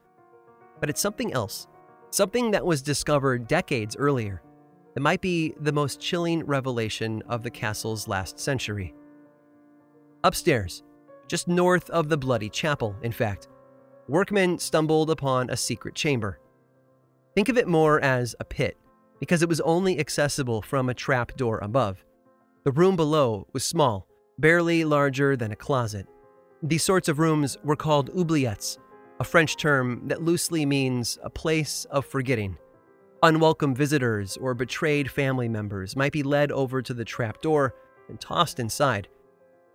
But 0.78 0.90
it's 0.90 1.00
something 1.00 1.32
else, 1.32 1.68
something 2.10 2.50
that 2.50 2.66
was 2.66 2.82
discovered 2.82 3.48
decades 3.48 3.96
earlier 3.96 4.42
it 4.96 5.02
might 5.02 5.20
be 5.20 5.54
the 5.60 5.72
most 5.72 6.00
chilling 6.00 6.44
revelation 6.44 7.22
of 7.28 7.42
the 7.42 7.50
castle's 7.50 8.08
last 8.08 8.38
century. 8.38 8.94
Upstairs, 10.24 10.82
just 11.28 11.48
north 11.48 11.88
of 11.90 12.08
the 12.08 12.18
Bloody 12.18 12.48
Chapel, 12.48 12.96
in 13.02 13.12
fact, 13.12 13.48
workmen 14.08 14.58
stumbled 14.58 15.10
upon 15.10 15.48
a 15.48 15.56
secret 15.56 15.94
chamber. 15.94 16.40
Think 17.34 17.48
of 17.48 17.56
it 17.56 17.68
more 17.68 18.00
as 18.00 18.34
a 18.40 18.44
pit, 18.44 18.76
because 19.20 19.42
it 19.42 19.48
was 19.48 19.60
only 19.60 20.00
accessible 20.00 20.62
from 20.62 20.88
a 20.88 20.94
trap 20.94 21.36
door 21.36 21.58
above. 21.58 22.04
The 22.64 22.72
room 22.72 22.96
below 22.96 23.46
was 23.52 23.64
small, 23.64 24.08
barely 24.38 24.84
larger 24.84 25.36
than 25.36 25.52
a 25.52 25.56
closet. 25.56 26.06
These 26.62 26.82
sorts 26.82 27.08
of 27.08 27.18
rooms 27.18 27.56
were 27.62 27.76
called 27.76 28.12
oubliettes, 28.14 28.78
a 29.20 29.24
French 29.24 29.56
term 29.56 30.02
that 30.08 30.22
loosely 30.22 30.66
means 30.66 31.18
a 31.22 31.30
place 31.30 31.84
of 31.90 32.04
forgetting. 32.04 32.58
Unwelcome 33.22 33.74
visitors 33.74 34.38
or 34.38 34.54
betrayed 34.54 35.10
family 35.10 35.48
members 35.48 35.94
might 35.94 36.12
be 36.12 36.22
led 36.22 36.50
over 36.50 36.80
to 36.80 36.94
the 36.94 37.04
trapdoor 37.04 37.74
and 38.08 38.18
tossed 38.18 38.58
inside. 38.58 39.08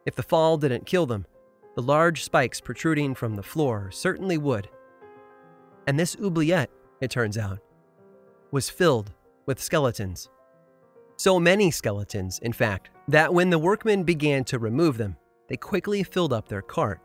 If 0.07 0.15
the 0.15 0.23
fall 0.23 0.57
didn't 0.57 0.87
kill 0.87 1.05
them, 1.05 1.27
the 1.75 1.83
large 1.83 2.23
spikes 2.23 2.59
protruding 2.59 3.13
from 3.13 3.35
the 3.35 3.43
floor 3.43 3.91
certainly 3.91 4.39
would. 4.39 4.67
And 5.85 5.99
this 5.99 6.17
oubliette, 6.19 6.71
it 7.01 7.11
turns 7.11 7.37
out, 7.37 7.59
was 8.49 8.69
filled 8.69 9.11
with 9.45 9.61
skeletons. 9.61 10.29
So 11.17 11.39
many 11.39 11.69
skeletons, 11.69 12.39
in 12.39 12.51
fact, 12.51 12.89
that 13.09 13.31
when 13.31 13.51
the 13.51 13.59
workmen 13.59 14.03
began 14.03 14.43
to 14.45 14.57
remove 14.57 14.97
them, 14.97 15.17
they 15.49 15.57
quickly 15.57 16.01
filled 16.01 16.33
up 16.33 16.47
their 16.47 16.63
cart. 16.63 16.99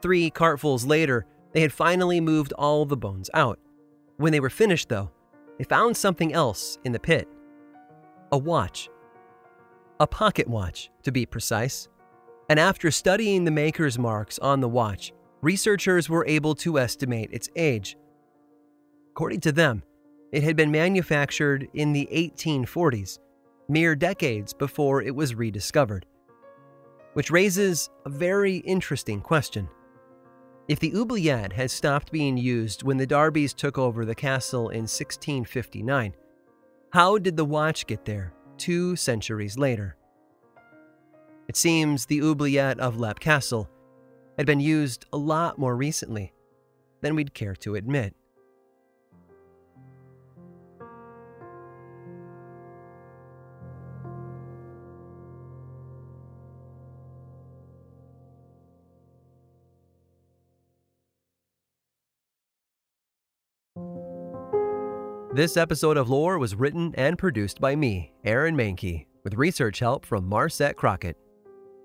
Three 0.00 0.30
cartfuls 0.30 0.86
later, 0.86 1.26
they 1.52 1.60
had 1.60 1.72
finally 1.72 2.20
moved 2.20 2.54
all 2.54 2.86
the 2.86 2.96
bones 2.96 3.28
out. 3.34 3.58
When 4.16 4.32
they 4.32 4.40
were 4.40 4.48
finished, 4.50 4.88
though, 4.88 5.10
they 5.58 5.64
found 5.64 5.96
something 5.96 6.32
else 6.32 6.78
in 6.84 6.92
the 6.92 6.98
pit 6.98 7.28
a 8.32 8.38
watch. 8.38 8.88
A 10.00 10.06
pocket 10.06 10.48
watch, 10.48 10.90
to 11.02 11.12
be 11.12 11.26
precise. 11.26 11.88
And 12.48 12.58
after 12.58 12.90
studying 12.90 13.44
the 13.44 13.50
maker's 13.50 13.98
marks 13.98 14.38
on 14.38 14.60
the 14.60 14.68
watch, 14.68 15.12
researchers 15.42 16.08
were 16.08 16.26
able 16.26 16.54
to 16.56 16.78
estimate 16.78 17.28
its 17.30 17.50
age. 17.56 17.96
According 19.10 19.40
to 19.40 19.52
them, 19.52 19.82
it 20.32 20.42
had 20.42 20.56
been 20.56 20.70
manufactured 20.70 21.68
in 21.74 21.92
the 21.92 22.08
1840s, 22.10 23.18
mere 23.68 23.94
decades 23.94 24.54
before 24.54 25.02
it 25.02 25.14
was 25.14 25.34
rediscovered. 25.34 26.06
Which 27.12 27.30
raises 27.30 27.90
a 28.06 28.08
very 28.08 28.56
interesting 28.56 29.20
question. 29.20 29.68
If 30.72 30.80
the 30.80 30.94
oubliette 30.96 31.52
had 31.52 31.70
stopped 31.70 32.10
being 32.10 32.38
used 32.38 32.82
when 32.82 32.96
the 32.96 33.06
Darbys 33.06 33.52
took 33.54 33.76
over 33.76 34.06
the 34.06 34.14
castle 34.14 34.70
in 34.70 34.84
1659, 34.84 36.14
how 36.94 37.18
did 37.18 37.36
the 37.36 37.44
watch 37.44 37.86
get 37.86 38.06
there 38.06 38.32
two 38.56 38.96
centuries 38.96 39.58
later? 39.58 39.98
It 41.46 41.58
seems 41.58 42.06
the 42.06 42.22
oubliette 42.22 42.80
of 42.80 42.98
Leap 42.98 43.20
Castle 43.20 43.68
had 44.38 44.46
been 44.46 44.60
used 44.60 45.04
a 45.12 45.18
lot 45.18 45.58
more 45.58 45.76
recently 45.76 46.32
than 47.02 47.16
we'd 47.16 47.34
care 47.34 47.56
to 47.56 47.74
admit. 47.74 48.14
This 65.34 65.56
episode 65.56 65.96
of 65.96 66.10
Lore 66.10 66.38
was 66.38 66.54
written 66.54 66.94
and 66.94 67.16
produced 67.16 67.58
by 67.58 67.74
me, 67.74 68.12
Aaron 68.22 68.54
Mahnke, 68.54 69.06
with 69.24 69.32
research 69.32 69.78
help 69.78 70.04
from 70.04 70.28
Marset 70.28 70.76
Crockett. 70.76 71.16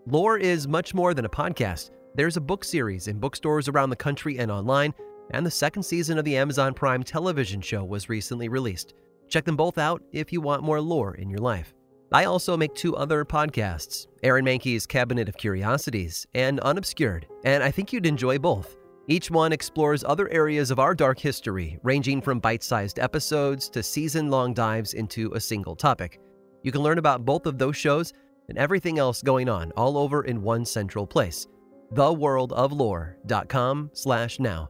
Lore 0.06 0.38
is 0.38 0.68
much 0.68 0.94
more 0.94 1.14
than 1.14 1.24
a 1.24 1.30
podcast. 1.30 1.92
There's 2.14 2.36
a 2.36 2.42
book 2.42 2.66
series 2.66 3.08
in 3.08 3.20
bookstores 3.20 3.70
around 3.70 3.90
the 3.90 3.96
country 3.96 4.38
and 4.38 4.52
online, 4.52 4.94
and 5.32 5.46
the 5.46 5.52
second 5.52 5.84
season 5.84 6.18
of 6.18 6.26
the 6.26 6.36
Amazon 6.36 6.74
Prime 6.74 7.04
television 7.04 7.62
show 7.62 7.86
was 7.86 8.10
recently 8.10 8.50
released. 8.50 8.96
Check 9.30 9.46
them 9.46 9.56
both 9.56 9.78
out 9.78 10.04
if 10.12 10.34
you 10.34 10.42
want 10.42 10.64
more 10.64 10.82
lore 10.82 11.16
in 11.16 11.30
your 11.30 11.40
life. 11.40 11.74
I 12.12 12.26
also 12.26 12.58
make 12.58 12.76
two 12.76 12.98
other 12.98 13.24
podcasts 13.24 14.08
Aaron 14.24 14.44
Mahnke's 14.44 14.86
Cabinet 14.86 15.30
of 15.30 15.38
Curiosities 15.38 16.28
and 16.34 16.60
Unobscured, 16.60 17.28
and 17.46 17.64
I 17.64 17.72
think 17.72 17.94
you'd 17.94 18.06
enjoy 18.08 18.40
both. 18.40 18.76
Each 19.10 19.32
one 19.32 19.54
explores 19.54 20.04
other 20.04 20.28
areas 20.30 20.70
of 20.70 20.80
our 20.80 20.94
dark 20.94 21.18
history, 21.18 21.80
ranging 21.82 22.22
from 22.22 22.42
bite 22.42 22.62
sized 22.62 23.00
episodes 23.00 23.70
to 23.70 23.82
season 23.82 24.30
long 24.30 24.54
dives 24.54 24.94
into 24.94 25.32
a 25.34 25.40
single 25.40 25.78
topic. 25.78 26.20
You 26.62 26.74
can 26.74 26.82
learn 26.82 26.98
about 26.98 27.24
both 27.24 27.46
of 27.46 27.58
those 27.58 27.78
shows 27.78 28.12
and 28.50 28.58
everything 28.58 29.00
else 29.00 29.22
going 29.22 29.48
on 29.48 29.72
all 29.78 29.98
over 29.98 30.24
in 30.26 30.42
one 30.42 30.66
central 30.66 31.08
place 31.08 31.48
theworldoflore.com 31.94 33.90
slash 33.94 34.40
now. 34.40 34.70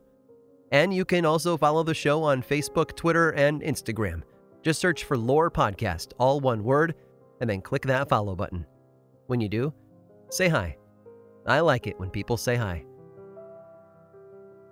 And 0.72 0.94
you 0.94 1.04
can 1.04 1.26
also 1.26 1.58
follow 1.58 1.82
the 1.82 1.96
show 1.96 2.22
on 2.22 2.44
facebook 2.44 2.96
twitter 2.96 3.32
and 3.32 3.64
instagram. 3.64 4.22
Just 4.62 4.80
search 4.80 5.06
for 5.06 5.18
lore 5.18 5.50
podcast 5.50 6.12
all 6.20 6.40
one 6.40 6.64
word 6.64 6.94
and 7.42 7.50
then 7.50 7.62
click 7.62 7.82
that 7.88 8.08
follow 8.08 8.36
button. 8.36 8.68
When 9.26 9.42
you 9.42 9.50
do 9.50 9.74
say 10.30 10.48
hi. 10.48 10.78
I 11.48 11.62
like 11.62 11.88
it 11.88 12.00
when 12.00 12.12
people 12.12 12.38
say 12.38 12.56
hi 12.56 12.86